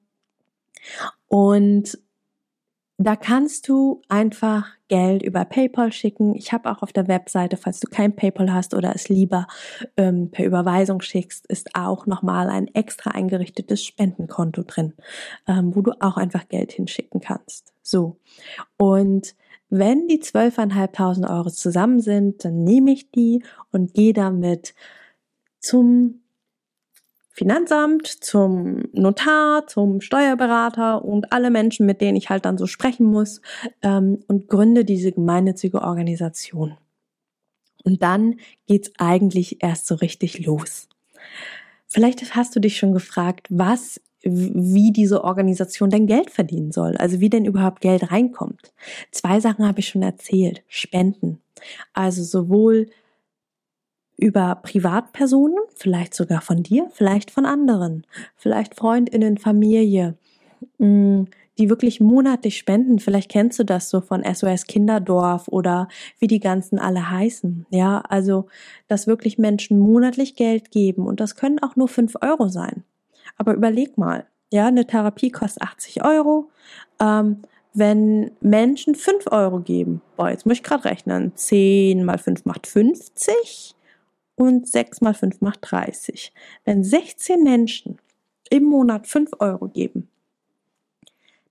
und 1.28 1.98
da 3.04 3.16
kannst 3.16 3.68
du 3.68 4.02
einfach 4.08 4.66
Geld 4.88 5.22
über 5.22 5.44
PayPal 5.44 5.92
schicken. 5.92 6.34
Ich 6.34 6.52
habe 6.52 6.70
auch 6.70 6.82
auf 6.82 6.92
der 6.92 7.08
Webseite, 7.08 7.56
falls 7.56 7.80
du 7.80 7.88
kein 7.88 8.14
PayPal 8.14 8.52
hast 8.52 8.74
oder 8.74 8.94
es 8.94 9.08
lieber 9.08 9.46
ähm, 9.96 10.30
per 10.30 10.44
Überweisung 10.44 11.00
schickst, 11.00 11.46
ist 11.46 11.74
auch 11.74 12.06
nochmal 12.06 12.50
ein 12.50 12.68
extra 12.74 13.12
eingerichtetes 13.12 13.84
Spendenkonto 13.84 14.62
drin, 14.64 14.94
ähm, 15.46 15.74
wo 15.74 15.80
du 15.80 15.92
auch 16.00 16.16
einfach 16.16 16.48
Geld 16.48 16.72
hinschicken 16.72 17.20
kannst. 17.20 17.72
So. 17.82 18.18
Und 18.76 19.34
wenn 19.70 20.06
die 20.08 20.20
12.500 20.20 21.34
Euro 21.34 21.50
zusammen 21.50 22.00
sind, 22.00 22.44
dann 22.44 22.62
nehme 22.62 22.92
ich 22.92 23.10
die 23.10 23.42
und 23.70 23.94
gehe 23.94 24.12
damit 24.12 24.74
zum 25.60 26.21
Finanzamt, 27.34 28.06
zum 28.06 28.84
Notar, 28.92 29.66
zum 29.66 30.02
Steuerberater 30.02 31.02
und 31.02 31.32
alle 31.32 31.50
Menschen, 31.50 31.86
mit 31.86 32.00
denen 32.02 32.16
ich 32.16 32.28
halt 32.28 32.44
dann 32.44 32.58
so 32.58 32.66
sprechen 32.66 33.06
muss 33.06 33.40
ähm, 33.82 34.22
und 34.28 34.48
gründe 34.48 34.84
diese 34.84 35.12
gemeinnützige 35.12 35.80
Organisation. 35.80 36.76
Und 37.84 38.02
dann 38.02 38.36
geht's 38.66 38.92
eigentlich 38.98 39.62
erst 39.62 39.86
so 39.86 39.94
richtig 39.96 40.44
los. 40.44 40.88
Vielleicht 41.86 42.34
hast 42.34 42.54
du 42.54 42.60
dich 42.60 42.76
schon 42.76 42.92
gefragt, 42.92 43.46
was 43.50 44.00
wie 44.24 44.92
diese 44.92 45.24
Organisation 45.24 45.90
denn 45.90 46.06
Geld 46.06 46.30
verdienen 46.30 46.70
soll, 46.70 46.96
also 46.96 47.20
wie 47.20 47.30
denn 47.30 47.44
überhaupt 47.44 47.80
Geld 47.80 48.12
reinkommt. 48.12 48.72
Zwei 49.10 49.40
Sachen 49.40 49.66
habe 49.66 49.80
ich 49.80 49.88
schon 49.88 50.02
erzählt. 50.02 50.62
Spenden. 50.68 51.40
Also 51.92 52.22
sowohl 52.22 52.88
über 54.22 54.60
Privatpersonen, 54.62 55.58
vielleicht 55.74 56.14
sogar 56.14 56.40
von 56.40 56.62
dir, 56.62 56.88
vielleicht 56.92 57.32
von 57.32 57.44
anderen, 57.44 58.06
vielleicht 58.36 58.76
Freundinnen, 58.76 59.36
Familie, 59.36 60.16
mm, 60.78 61.24
die 61.58 61.68
wirklich 61.68 62.00
monatlich 62.00 62.56
spenden. 62.56 63.00
Vielleicht 63.00 63.30
kennst 63.30 63.58
du 63.58 63.64
das 63.64 63.90
so 63.90 64.00
von 64.00 64.22
SOS 64.22 64.66
Kinderdorf 64.66 65.48
oder 65.48 65.88
wie 66.20 66.28
die 66.28 66.38
ganzen 66.38 66.78
alle 66.78 67.10
heißen. 67.10 67.66
Ja, 67.70 67.98
also, 68.08 68.46
dass 68.86 69.08
wirklich 69.08 69.38
Menschen 69.38 69.78
monatlich 69.78 70.36
Geld 70.36 70.70
geben 70.70 71.06
und 71.06 71.18
das 71.18 71.34
können 71.34 71.58
auch 71.58 71.74
nur 71.74 71.88
fünf 71.88 72.14
Euro 72.22 72.48
sein. 72.48 72.84
Aber 73.36 73.54
überleg 73.54 73.98
mal, 73.98 74.26
ja, 74.52 74.68
eine 74.68 74.86
Therapie 74.86 75.30
kostet 75.30 75.64
80 75.64 76.04
Euro. 76.04 76.48
Ähm, 77.00 77.42
wenn 77.74 78.30
Menschen 78.40 78.94
5 78.94 79.32
Euro 79.32 79.60
geben, 79.60 80.02
boah, 80.16 80.30
jetzt 80.30 80.46
muss 80.46 80.58
ich 80.58 80.62
gerade 80.62 80.84
rechnen, 80.84 81.32
10 81.34 82.04
mal 82.04 82.18
5 82.18 82.44
macht 82.44 82.66
50 82.66 83.74
und 84.42 84.68
6 84.68 85.00
mal 85.00 85.14
5 85.14 85.40
macht 85.40 85.60
30. 85.62 86.32
Wenn 86.64 86.84
16 86.84 87.42
Menschen 87.42 87.98
im 88.50 88.64
Monat 88.64 89.06
5 89.06 89.32
Euro 89.38 89.68
geben, 89.68 90.08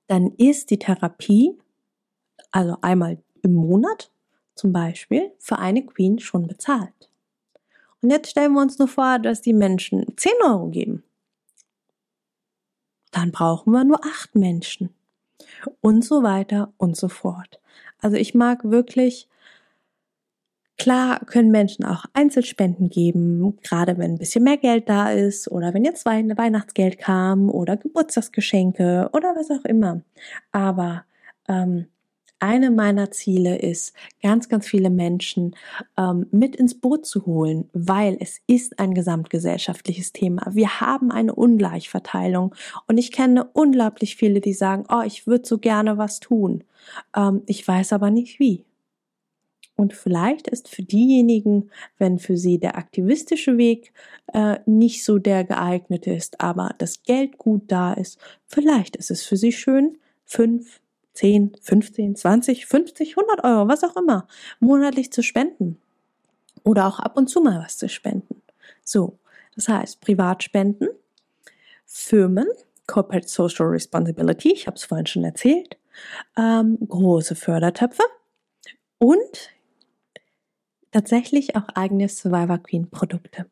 dann 0.08 0.32
ist 0.38 0.70
die 0.70 0.80
Therapie, 0.80 1.58
also 2.52 2.78
einmal 2.82 3.18
im 3.44 3.54
Monat 3.54 4.12
zum 4.56 4.74
Beispiel, 4.74 5.32
für 5.40 5.58
eine 5.60 5.86
Queen 5.86 6.20
schon 6.20 6.48
bezahlt. 6.48 7.10
Und 8.02 8.12
jetzt 8.12 8.32
stellen 8.32 8.54
wir 8.54 8.62
uns 8.62 8.78
nur 8.80 8.88
vor, 8.88 9.20
dass 9.20 9.42
die 9.42 9.54
Menschen 9.54 10.06
10 10.18 10.32
Euro 10.44 10.70
geben 10.70 11.04
dann 13.12 13.32
brauchen 13.32 13.72
wir 13.72 13.84
nur 13.84 14.04
acht 14.04 14.36
Menschen. 14.36 14.90
Und 15.82 16.04
so 16.04 16.24
weiter 16.24 16.74
und 16.78 16.96
so 16.96 17.10
fort. 17.10 17.60
Also 18.00 18.16
ich 18.16 18.34
mag 18.34 18.64
wirklich, 18.64 19.28
klar 20.82 21.20
können 21.26 21.52
Menschen 21.52 21.86
auch 21.86 22.06
Einzelspenden 22.14 22.90
geben, 22.90 23.58
gerade 23.62 23.98
wenn 23.98 24.14
ein 24.14 24.18
bisschen 24.18 24.44
mehr 24.44 24.58
Geld 24.58 24.90
da 24.90 25.12
ist 25.12 25.50
oder 25.50 25.74
wenn 25.74 25.86
jetzt 25.86 26.06
Weihnachtsgeld 26.06 26.98
kam 26.98 27.50
oder 27.50 27.78
Geburtstagsgeschenke 27.78 29.10
oder 29.14 29.36
was 29.36 29.52
auch 29.52 29.66
immer. 29.66 30.02
Aber 30.52 31.06
ähm, 31.48 31.88
eine 32.42 32.72
meiner 32.72 33.12
Ziele 33.12 33.60
ist, 33.60 33.94
ganz, 34.24 34.50
ganz 34.50 34.68
viele 34.68 34.90
Menschen 34.90 35.56
ähm, 35.96 36.26
mit 36.32 36.56
ins 36.56 36.80
Boot 36.80 37.06
zu 37.06 37.28
holen, 37.28 37.70
weil 37.72 38.18
es 38.20 38.42
ist 38.48 38.80
ein 38.80 38.96
gesamtgesellschaftliches 38.96 40.12
Thema. 40.12 40.48
Wir 40.50 40.82
haben 40.82 41.12
eine 41.12 41.36
Ungleichverteilung 41.36 42.56
und 42.88 42.98
ich 42.98 43.12
kenne 43.12 43.46
unglaublich 43.54 44.16
viele, 44.16 44.42
die 44.42 44.54
sagen, 44.54 44.86
oh, 44.90 45.04
ich 45.06 45.28
würde 45.28 45.48
so 45.48 45.60
gerne 45.60 46.00
was 46.00 46.20
tun. 46.20 46.64
Ähm, 47.16 47.44
ich 47.46 47.68
weiß 47.68 47.94
aber 47.94 48.10
nicht 48.10 48.40
wie. 48.40 48.66
Und 49.82 49.96
vielleicht 49.96 50.48
ist 50.48 50.70
für 50.70 50.84
diejenigen, 50.84 51.72
wenn 51.98 52.20
für 52.20 52.38
sie 52.38 52.60
der 52.60 52.78
aktivistische 52.78 53.58
Weg 53.58 53.94
äh, 54.32 54.60
nicht 54.68 55.04
so 55.04 55.18
der 55.18 55.44
geeignete 55.44 56.14
ist, 56.14 56.40
aber 56.40 56.76
das 56.78 57.02
Geld 57.02 57.40
gut 57.40 57.64
da 57.66 57.94
ist, 57.94 58.20
vielleicht 58.46 58.96
ist 58.96 59.10
es 59.10 59.24
für 59.24 59.38
sie 59.38 59.52
schön, 59.52 59.98
fünf, 60.24 60.82
10, 61.16 61.54
15, 61.60 62.16
20, 62.16 62.68
50, 62.68 63.18
100 63.18 63.44
Euro, 63.44 63.68
was 63.68 63.84
auch 63.84 63.96
immer, 63.96 64.28
monatlich 64.60 65.12
zu 65.12 65.24
spenden. 65.24 65.80
Oder 66.64 66.86
auch 66.86 67.00
ab 67.00 67.18
und 67.18 67.28
zu 67.28 67.42
mal 67.42 67.64
was 67.66 67.80
zu 67.80 67.90
spenden. 67.90 68.40
So, 68.84 69.18
das 69.56 69.68
heißt, 69.68 70.00
Privatspenden, 70.00 70.90
Firmen, 71.88 72.46
Corporate 72.86 73.28
Social 73.28 73.66
Responsibility, 73.66 74.54
ich 74.54 74.68
habe 74.68 74.78
es 74.78 74.84
vorhin 74.84 75.08
schon 75.08 75.24
erzählt, 75.24 75.80
ähm, 76.38 76.78
große 76.88 77.34
Fördertöpfe 77.34 78.04
und 79.00 79.50
tatsächlich 80.92 81.56
auch 81.56 81.68
eigene 81.76 82.10
Survivor 82.10 82.58
Queen 82.60 82.90
Produkte. 82.90 83.46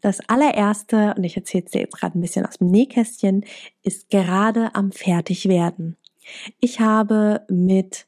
Das 0.00 0.20
allererste, 0.28 1.14
und 1.16 1.24
ich 1.24 1.36
erzähle 1.36 1.64
es 1.64 1.70
dir 1.70 1.80
jetzt 1.80 1.96
gerade 1.96 2.18
ein 2.18 2.20
bisschen 2.20 2.46
aus 2.46 2.58
dem 2.58 2.68
Nähkästchen, 2.68 3.44
ist 3.82 4.10
gerade 4.10 4.74
am 4.74 4.92
Fertigwerden. 4.92 5.96
Ich 6.60 6.80
habe 6.80 7.42
mit 7.48 8.06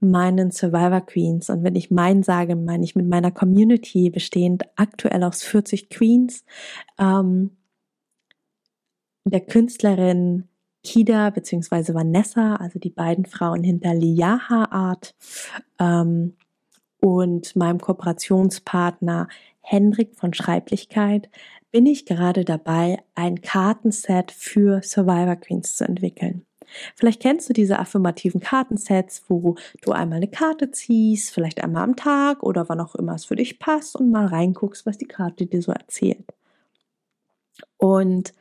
meinen 0.00 0.50
Survivor 0.50 1.00
Queens 1.00 1.50
und 1.50 1.64
wenn 1.64 1.74
ich 1.74 1.90
mein 1.90 2.22
sage, 2.22 2.54
meine 2.54 2.84
ich 2.84 2.94
mit 2.94 3.08
meiner 3.08 3.32
Community 3.32 4.10
bestehend 4.10 4.64
aktuell 4.76 5.24
aus 5.24 5.42
40 5.42 5.90
Queens, 5.90 6.44
ähm, 6.98 7.56
der 9.24 9.40
Künstlerin 9.40 10.48
Kida 10.84 11.30
bzw. 11.30 11.94
Vanessa, 11.94 12.56
also 12.56 12.78
die 12.78 12.90
beiden 12.90 13.26
Frauen 13.26 13.64
hinter 13.64 13.94
Liaha 13.94 14.66
Art 14.70 15.14
ähm, 15.80 16.36
und 17.00 17.56
meinem 17.56 17.80
Kooperationspartner 17.80 19.28
Hendrik 19.60 20.14
von 20.16 20.34
Schreiblichkeit 20.34 21.28
bin 21.70 21.86
ich 21.86 22.06
gerade 22.06 22.44
dabei, 22.44 22.98
ein 23.14 23.40
Kartenset 23.42 24.32
für 24.32 24.82
Survivor 24.82 25.36
Queens 25.36 25.76
zu 25.76 25.84
entwickeln. 25.84 26.44
Vielleicht 26.94 27.22
kennst 27.22 27.48
du 27.48 27.52
diese 27.52 27.78
affirmativen 27.78 28.40
Kartensets, 28.40 29.22
wo 29.28 29.56
du 29.82 29.92
einmal 29.92 30.18
eine 30.18 30.28
Karte 30.28 30.70
ziehst, 30.70 31.32
vielleicht 31.32 31.62
einmal 31.62 31.84
am 31.84 31.96
Tag 31.96 32.42
oder 32.42 32.68
wann 32.68 32.80
auch 32.80 32.94
immer 32.94 33.14
es 33.14 33.24
für 33.24 33.36
dich 33.36 33.58
passt 33.58 33.96
und 33.96 34.10
mal 34.10 34.26
reinguckst, 34.26 34.84
was 34.86 34.98
die 34.98 35.06
Karte 35.06 35.46
dir 35.46 35.62
so 35.62 35.72
erzählt. 35.72 36.26
Und 37.78 38.34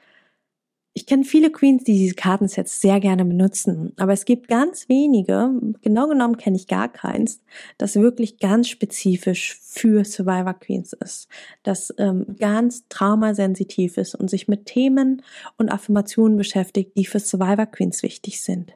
ich 0.98 1.06
kenne 1.06 1.26
viele 1.26 1.52
Queens, 1.52 1.84
die 1.84 1.94
diese 1.94 2.16
Kartensets 2.16 2.82
sehr 2.82 3.00
gerne 3.00 3.24
benutzen, 3.24 3.94
aber 3.98 4.14
es 4.14 4.26
gibt 4.26 4.48
ganz 4.48 4.90
wenige, 4.90 5.52
genau 5.84 6.08
genommen 6.08 6.38
kenne 6.38 6.56
ich 6.56 6.66
gar 6.66 6.92
keins, 6.92 7.44
das 7.78 7.98
wirklich 7.98 8.40
ganz 8.40 8.68
spezifisch 8.68 9.60
für 9.62 10.04
Survivor 10.04 10.56
Queens 10.56 10.94
ist, 10.94 11.28
das 11.62 11.94
ähm, 12.00 12.26
ganz 12.40 12.88
traumasensitiv 12.90 13.98
ist 13.98 14.16
und 14.16 14.32
sich 14.32 14.48
mit 14.48 14.66
Themen 14.66 15.22
und 15.60 15.70
Affirmationen 15.70 16.36
beschäftigt, 16.36 16.98
die 16.98 17.06
für 17.06 17.20
Survivor 17.20 17.68
Queens 17.68 18.02
wichtig 18.02 18.42
sind. 18.42 18.74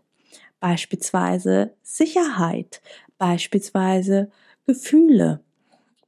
Beispielsweise 0.59 1.73
Sicherheit, 1.81 2.83
beispielsweise 3.17 4.29
Gefühle, 4.67 5.39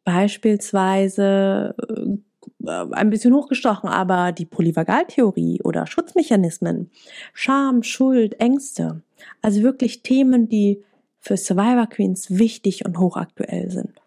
beispielsweise 0.03 1.73
äh, 1.89 2.17
ein 2.67 3.09
bisschen 3.09 3.33
hochgestochen, 3.33 3.89
aber 3.89 4.31
die 4.31 4.45
Polyvagaltheorie 4.45 5.61
oder 5.63 5.87
Schutzmechanismen, 5.87 6.89
Scham, 7.33 7.83
Schuld, 7.83 8.39
Ängste, 8.39 9.01
also 9.41 9.61
wirklich 9.61 10.01
Themen, 10.01 10.49
die 10.49 10.83
für 11.19 11.37
Survivor 11.37 11.87
Queens 11.87 12.37
wichtig 12.37 12.85
und 12.85 12.99
hochaktuell 12.99 13.71
sind. 13.71 14.02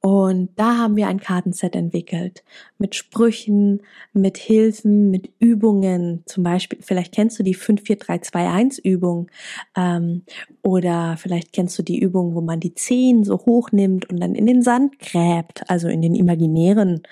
Und 0.00 0.50
da 0.56 0.76
haben 0.76 0.96
wir 0.96 1.08
ein 1.08 1.18
Kartenset 1.18 1.74
entwickelt 1.74 2.44
mit 2.78 2.94
Sprüchen, 2.94 3.82
mit 4.12 4.38
Hilfen, 4.38 5.10
mit 5.10 5.32
Übungen. 5.38 6.22
Zum 6.26 6.44
Beispiel, 6.44 6.78
vielleicht 6.80 7.14
kennst 7.14 7.38
du 7.38 7.42
die 7.42 7.54
54321 7.54 8.84
Übung 8.84 9.28
ähm, 9.76 10.22
oder 10.62 11.16
vielleicht 11.18 11.52
kennst 11.52 11.78
du 11.78 11.82
die 11.82 11.98
Übung, 11.98 12.34
wo 12.34 12.40
man 12.40 12.60
die 12.60 12.74
Zehen 12.74 13.24
so 13.24 13.38
hoch 13.38 13.72
nimmt 13.72 14.08
und 14.08 14.20
dann 14.20 14.34
in 14.34 14.46
den 14.46 14.62
Sand 14.62 14.98
gräbt, 15.00 15.68
also 15.68 15.88
in 15.88 16.00
den 16.00 16.14
imaginären. 16.14 17.02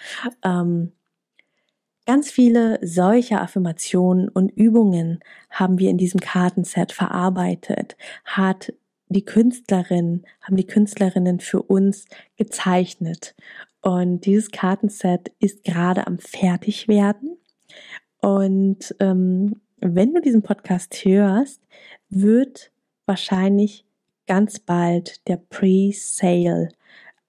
Ähm, 0.44 0.92
Ganz 2.06 2.30
viele 2.30 2.78
solcher 2.86 3.42
Affirmationen 3.42 4.28
und 4.28 4.50
Übungen 4.50 5.18
haben 5.50 5.80
wir 5.80 5.90
in 5.90 5.98
diesem 5.98 6.20
Kartenset 6.20 6.92
verarbeitet, 6.92 7.96
hat 8.24 8.72
die 9.08 9.24
Künstlerin, 9.24 10.24
haben 10.40 10.56
die 10.56 10.66
Künstlerinnen 10.66 11.40
für 11.40 11.62
uns 11.62 12.06
gezeichnet. 12.36 13.34
Und 13.82 14.26
dieses 14.26 14.50
Kartenset 14.50 15.32
ist 15.38 15.64
gerade 15.64 16.06
am 16.06 16.18
Fertigwerden. 16.18 17.36
Und 18.20 18.94
ähm, 18.98 19.60
wenn 19.78 20.14
du 20.14 20.20
diesen 20.20 20.42
Podcast 20.42 21.04
hörst, 21.04 21.60
wird 22.08 22.72
wahrscheinlich 23.04 23.84
ganz 24.26 24.58
bald 24.58 25.26
der 25.28 25.36
Pre-Sale 25.36 26.70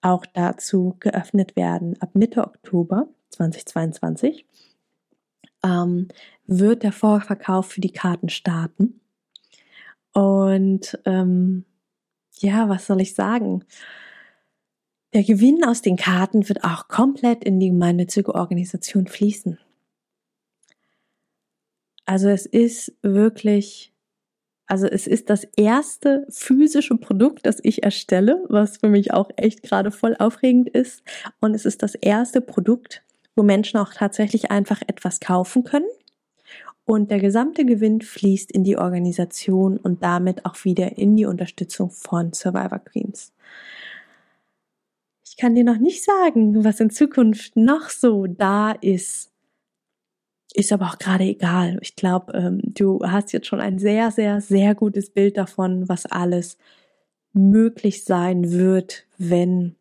auch 0.01 0.25
dazu 0.25 0.95
geöffnet 0.99 1.55
werden. 1.55 1.95
Ab 2.01 2.11
Mitte 2.13 2.43
Oktober 2.43 3.07
2022 3.29 4.45
ähm, 5.63 6.07
wird 6.45 6.83
der 6.83 6.91
Vorverkauf 6.91 7.67
für 7.67 7.81
die 7.81 7.91
Karten 7.91 8.29
starten. 8.29 8.99
Und 10.13 10.97
ähm, 11.05 11.65
ja, 12.41 12.69
was 12.69 12.85
soll 12.85 13.01
ich 13.01 13.15
sagen? 13.15 13.63
Der 15.13 15.23
Gewinn 15.23 15.63
aus 15.63 15.81
den 15.81 15.95
Karten 15.95 16.47
wird 16.47 16.63
auch 16.63 16.87
komplett 16.87 17.43
in 17.43 17.59
die 17.59 17.69
gemeinnützige 17.69 18.35
Organisation 18.35 19.07
fließen. 19.07 19.57
Also 22.05 22.29
es 22.29 22.45
ist 22.45 22.93
wirklich, 23.01 23.93
also 24.65 24.87
es 24.87 25.07
ist 25.07 25.29
das 25.29 25.43
erste 25.57 26.25
physische 26.29 26.95
Produkt, 26.97 27.45
das 27.45 27.59
ich 27.63 27.83
erstelle, 27.83 28.45
was 28.47 28.77
für 28.77 28.89
mich 28.89 29.13
auch 29.13 29.29
echt 29.35 29.61
gerade 29.61 29.91
voll 29.91 30.15
aufregend 30.17 30.69
ist. 30.69 31.03
Und 31.41 31.53
es 31.53 31.65
ist 31.65 31.83
das 31.83 31.95
erste 31.95 32.39
Produkt, 32.39 33.03
wo 33.35 33.43
Menschen 33.43 33.77
auch 33.77 33.93
tatsächlich 33.93 34.51
einfach 34.51 34.81
etwas 34.87 35.19
kaufen 35.19 35.63
können. 35.63 35.87
Und 36.87 37.11
der 37.11 37.19
gesamte 37.19 37.65
Gewinn 37.65 37.99
fließt 37.99 38.49
in 38.49 38.63
die 38.63 38.77
Organisation 38.77 39.75
und 39.75 40.03
damit 40.03 40.45
auch 40.45 40.63
wieder 40.63 40.97
in 40.97 41.17
die 41.17 41.25
Unterstützung 41.25 41.89
von 41.91 42.31
Survivor 42.31 42.79
Queens. 42.79 43.33
Ich 45.25 45.35
kann 45.35 45.53
dir 45.53 45.65
noch 45.65 45.79
nicht 45.79 46.01
sagen, 46.01 46.63
was 46.63 46.79
in 46.79 46.89
Zukunft 46.89 47.57
noch 47.57 47.89
so 47.89 48.25
da 48.25 48.71
ist 48.71 49.31
ist 50.53 50.71
aber 50.71 50.87
auch 50.87 50.97
gerade 50.97 51.25
egal. 51.25 51.77
Ich 51.81 51.95
glaube, 51.95 52.33
ähm, 52.33 52.61
du 52.63 53.01
hast 53.03 53.31
jetzt 53.33 53.47
schon 53.47 53.59
ein 53.59 53.77
sehr, 53.77 54.09
sehr, 54.09 54.41
sehr 54.41 54.73
gutes 54.73 55.09
Bild 55.11 55.37
davon, 55.37 55.87
was 55.89 56.05
alles 56.07 56.57
möglich 57.33 58.05
sein 58.05 58.51
wird, 58.51 59.05
wenn 59.17 59.75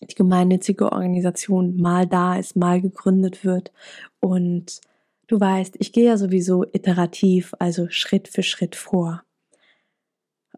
die 0.00 0.14
gemeinnützige 0.14 0.90
Organisation 0.90 1.76
mal 1.76 2.06
da 2.06 2.36
ist, 2.36 2.56
mal 2.56 2.80
gegründet 2.80 3.44
wird. 3.44 3.70
Und 4.18 4.80
du 5.26 5.40
weißt, 5.40 5.76
ich 5.78 5.92
gehe 5.92 6.06
ja 6.06 6.16
sowieso 6.16 6.64
iterativ, 6.64 7.54
also 7.58 7.88
Schritt 7.90 8.28
für 8.28 8.42
Schritt 8.42 8.76
vor. 8.76 9.22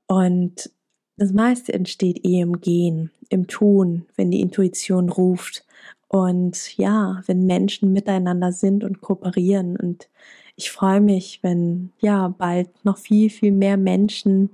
Und 0.07 0.71
das 1.17 1.33
meiste 1.33 1.73
entsteht 1.73 2.25
eh 2.25 2.41
im 2.41 2.61
Gehen, 2.61 3.11
im 3.29 3.47
Tun, 3.47 4.07
wenn 4.17 4.31
die 4.31 4.41
Intuition 4.41 5.09
ruft 5.09 5.65
und 6.09 6.77
ja, 6.79 7.23
wenn 7.27 7.45
Menschen 7.45 7.93
miteinander 7.93 8.53
sind 8.53 8.85
und 8.85 9.01
kooperieren 9.01 9.77
und 9.77 10.09
ich 10.57 10.73
freue 10.73 11.01
mich, 11.01 11.41
wenn 11.43 11.93
ja 12.01 12.29
bald 12.29 12.85
noch 12.85 12.99
viel, 12.99 13.31
viel 13.31 13.53
mehr 13.53 13.77
Menschen 13.77 14.51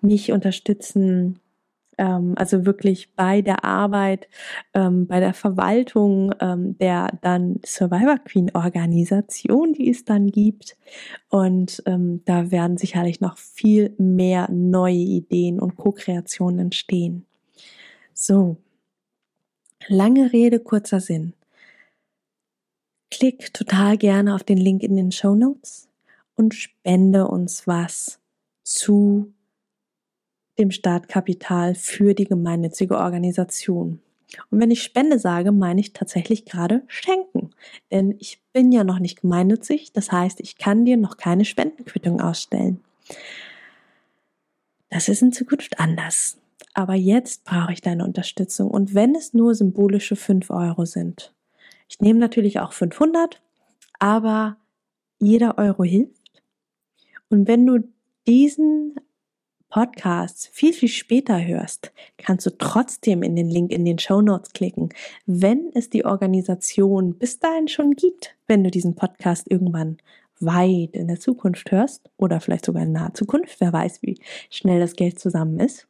mich 0.00 0.30
unterstützen, 0.30 1.40
also 2.36 2.64
wirklich 2.64 3.14
bei 3.14 3.42
der 3.42 3.64
Arbeit, 3.64 4.28
ähm, 4.74 5.06
bei 5.06 5.20
der 5.20 5.34
Verwaltung 5.34 6.32
ähm, 6.40 6.78
der 6.78 7.08
dann 7.22 7.60
Survivor 7.64 8.18
Queen 8.18 8.50
Organisation, 8.54 9.72
die 9.72 9.90
es 9.90 10.04
dann 10.04 10.28
gibt. 10.28 10.76
Und 11.28 11.82
ähm, 11.86 12.22
da 12.24 12.50
werden 12.50 12.76
sicherlich 12.76 13.20
noch 13.20 13.36
viel 13.36 13.94
mehr 13.98 14.48
neue 14.50 14.94
Ideen 14.94 15.60
und 15.60 15.76
Co-Kreationen 15.76 16.58
entstehen. 16.58 17.24
So, 18.14 18.56
Lange 19.90 20.34
Rede, 20.34 20.60
kurzer 20.60 21.00
Sinn. 21.00 21.32
Klick 23.10 23.54
total 23.54 23.96
gerne 23.96 24.34
auf 24.34 24.44
den 24.44 24.58
Link 24.58 24.82
in 24.82 24.96
den 24.96 25.12
Show 25.12 25.34
Notes 25.34 25.88
und 26.36 26.54
spende 26.54 27.26
uns 27.26 27.66
was 27.66 28.20
zu 28.64 29.32
dem 30.58 30.70
Startkapital 30.70 31.74
für 31.74 32.14
die 32.14 32.24
gemeinnützige 32.24 32.96
Organisation. 32.96 34.00
Und 34.50 34.60
wenn 34.60 34.70
ich 34.70 34.82
Spende 34.82 35.18
sage, 35.18 35.52
meine 35.52 35.80
ich 35.80 35.92
tatsächlich 35.92 36.44
gerade 36.44 36.82
schenken. 36.86 37.50
Denn 37.90 38.14
ich 38.18 38.42
bin 38.52 38.72
ja 38.72 38.84
noch 38.84 38.98
nicht 38.98 39.22
gemeinnützig, 39.22 39.92
das 39.92 40.12
heißt, 40.12 40.40
ich 40.40 40.58
kann 40.58 40.84
dir 40.84 40.96
noch 40.96 41.16
keine 41.16 41.44
Spendenquittung 41.44 42.20
ausstellen. 42.20 42.80
Das 44.90 45.08
ist 45.08 45.22
in 45.22 45.32
Zukunft 45.32 45.80
anders 45.80 46.38
aber 46.78 46.94
jetzt 46.94 47.42
brauche 47.42 47.72
ich 47.72 47.80
deine 47.80 48.04
Unterstützung. 48.04 48.70
Und 48.70 48.94
wenn 48.94 49.16
es 49.16 49.34
nur 49.34 49.56
symbolische 49.56 50.14
5 50.14 50.48
Euro 50.50 50.84
sind. 50.84 51.34
Ich 51.88 51.98
nehme 51.98 52.20
natürlich 52.20 52.60
auch 52.60 52.72
500, 52.72 53.42
aber 53.98 54.58
jeder 55.18 55.58
Euro 55.58 55.82
hilft. 55.82 56.42
Und 57.30 57.48
wenn 57.48 57.66
du 57.66 57.82
diesen 58.28 58.94
Podcast 59.68 60.48
viel, 60.52 60.72
viel 60.72 60.88
später 60.88 61.44
hörst, 61.44 61.92
kannst 62.16 62.46
du 62.46 62.50
trotzdem 62.56 63.22
in 63.22 63.36
den 63.36 63.48
Link 63.48 63.70
in 63.70 63.84
den 63.84 63.98
Show 63.98 64.20
Notes 64.20 64.52
klicken, 64.52 64.88
wenn 65.26 65.70
es 65.74 65.90
die 65.90 66.04
Organisation 66.04 67.14
bis 67.14 67.38
dahin 67.38 67.68
schon 67.68 67.92
gibt, 67.92 68.34
wenn 68.46 68.64
du 68.64 68.70
diesen 68.70 68.94
Podcast 68.94 69.50
irgendwann 69.50 69.98
weit 70.40 70.94
in 70.94 71.08
der 71.08 71.20
Zukunft 71.20 71.70
hörst 71.70 72.10
oder 72.16 72.40
vielleicht 72.40 72.64
sogar 72.64 72.82
in 72.82 72.92
naher 72.92 73.14
Zukunft, 73.14 73.60
wer 73.60 73.72
weiß, 73.72 74.02
wie 74.02 74.18
schnell 74.50 74.80
das 74.80 74.94
Geld 74.94 75.18
zusammen 75.18 75.60
ist 75.60 75.88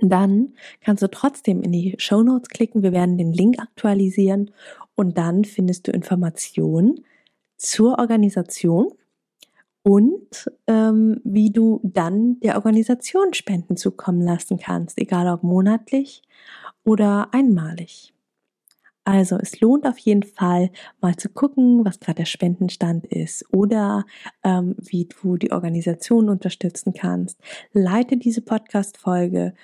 dann 0.00 0.54
kannst 0.80 1.02
du 1.02 1.10
trotzdem 1.10 1.62
in 1.62 1.72
die 1.72 1.94
Show 1.98 2.22
Notes 2.22 2.48
klicken. 2.48 2.82
Wir 2.82 2.92
werden 2.92 3.18
den 3.18 3.32
Link 3.32 3.58
aktualisieren 3.58 4.50
und 4.94 5.18
dann 5.18 5.44
findest 5.44 5.88
du 5.88 5.92
Informationen 5.92 7.04
zur 7.56 7.98
Organisation 7.98 8.92
und 9.88 10.50
ähm, 10.66 11.18
wie 11.24 11.50
du 11.50 11.80
dann 11.82 12.38
der 12.40 12.56
Organisation 12.56 13.32
Spenden 13.32 13.78
zukommen 13.78 14.20
lassen 14.20 14.58
kannst, 14.58 14.98
egal 14.98 15.26
ob 15.28 15.42
monatlich 15.42 16.20
oder 16.84 17.28
einmalig. 17.32 18.12
Also 19.04 19.38
es 19.38 19.62
lohnt 19.62 19.86
auf 19.86 19.96
jeden 19.96 20.24
Fall 20.24 20.70
mal 21.00 21.16
zu 21.16 21.30
gucken, 21.30 21.86
was 21.86 22.00
gerade 22.00 22.16
der 22.16 22.26
Spendenstand 22.26 23.06
ist 23.06 23.46
oder 23.50 24.04
ähm, 24.44 24.76
wie 24.76 25.06
du 25.06 25.38
die 25.38 25.52
Organisation 25.52 26.28
unterstützen 26.28 26.92
kannst. 26.92 27.40
Leite 27.72 28.18
diese 28.18 28.42
Podcast-Folge 28.42 29.54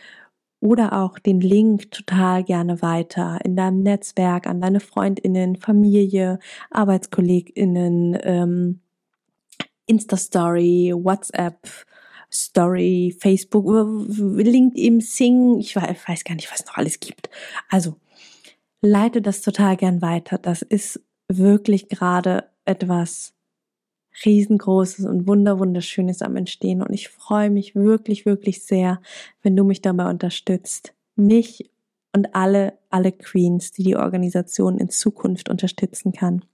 oder 0.59 0.95
auch 0.95 1.18
den 1.18 1.43
Link 1.43 1.91
total 1.91 2.45
gerne 2.45 2.81
weiter 2.81 3.41
in 3.45 3.57
deinem 3.57 3.83
Netzwerk 3.83 4.47
an 4.47 4.62
deine 4.62 4.81
Freundinnen, 4.81 5.57
Familie, 5.57 6.39
Arbeitskolleginnen, 6.70 8.16
ähm, 8.22 8.81
Insta-Story, 9.87 10.93
WhatsApp, 10.95 11.68
Story, 12.32 13.16
Facebook, 13.18 13.66
LinkedIn, 13.66 15.01
Sing, 15.01 15.59
ich 15.59 15.76
weiß 15.76 16.24
gar 16.24 16.35
nicht, 16.35 16.51
was 16.51 16.61
es 16.61 16.66
noch 16.66 16.76
alles 16.76 16.99
gibt. 17.01 17.30
Also 17.68 17.97
leite 18.80 19.22
das 19.22 19.41
total 19.41 19.76
gern 19.76 20.03
weiter. 20.03 20.39
Das 20.39 20.62
ist 20.62 21.01
wirklich 21.28 21.89
gerade 21.89 22.51
etwas 22.64 23.35
riesengroßes 24.24 25.07
und 25.07 25.26
wunderwunderschönes 25.26 26.22
am 26.22 26.37
Entstehen. 26.37 26.82
Und 26.82 26.93
ich 26.93 27.09
freue 27.09 27.51
mich 27.51 27.74
wirklich, 27.74 28.26
wirklich 28.26 28.64
sehr, 28.64 29.01
wenn 29.43 29.57
du 29.57 29.64
mich 29.64 29.82
dabei 29.82 30.09
unterstützt. 30.09 30.95
Mich 31.16 31.70
und 32.12 32.35
alle, 32.35 32.78
alle 32.91 33.11
Queens, 33.11 33.72
die 33.72 33.82
die 33.82 33.97
Organisation 33.97 34.78
in 34.78 34.89
Zukunft 34.89 35.49
unterstützen 35.49 36.12
kann. 36.12 36.45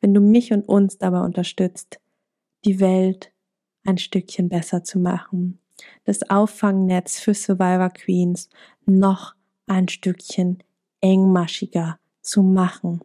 Wenn 0.00 0.12
du 0.12 0.20
mich 0.20 0.52
und 0.52 0.68
uns 0.68 0.98
dabei 0.98 1.20
unterstützt, 1.20 2.00
die 2.64 2.80
Welt 2.80 3.32
ein 3.84 3.98
Stückchen 3.98 4.48
besser 4.48 4.84
zu 4.84 4.98
machen. 4.98 5.58
Das 6.04 6.28
Auffangnetz 6.30 7.18
für 7.18 7.34
Survivor 7.34 7.90
Queens 7.90 8.48
noch 8.86 9.34
ein 9.66 9.88
Stückchen 9.88 10.62
engmaschiger 11.00 11.98
zu 12.22 12.42
machen. 12.42 13.00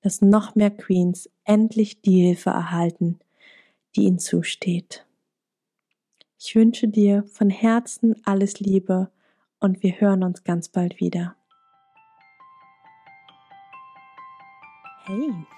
Dass 0.00 0.20
noch 0.20 0.54
mehr 0.54 0.70
Queens 0.70 1.28
endlich 1.44 2.02
die 2.02 2.22
Hilfe 2.22 2.50
erhalten, 2.50 3.18
die 3.96 4.02
ihnen 4.02 4.18
zusteht. 4.18 5.06
Ich 6.38 6.54
wünsche 6.54 6.86
dir 6.86 7.24
von 7.24 7.50
Herzen 7.50 8.14
alles 8.24 8.60
Liebe 8.60 9.10
und 9.58 9.82
wir 9.82 10.00
hören 10.00 10.22
uns 10.22 10.44
ganz 10.44 10.68
bald 10.68 11.00
wieder. 11.00 11.34
Hey! 15.04 15.57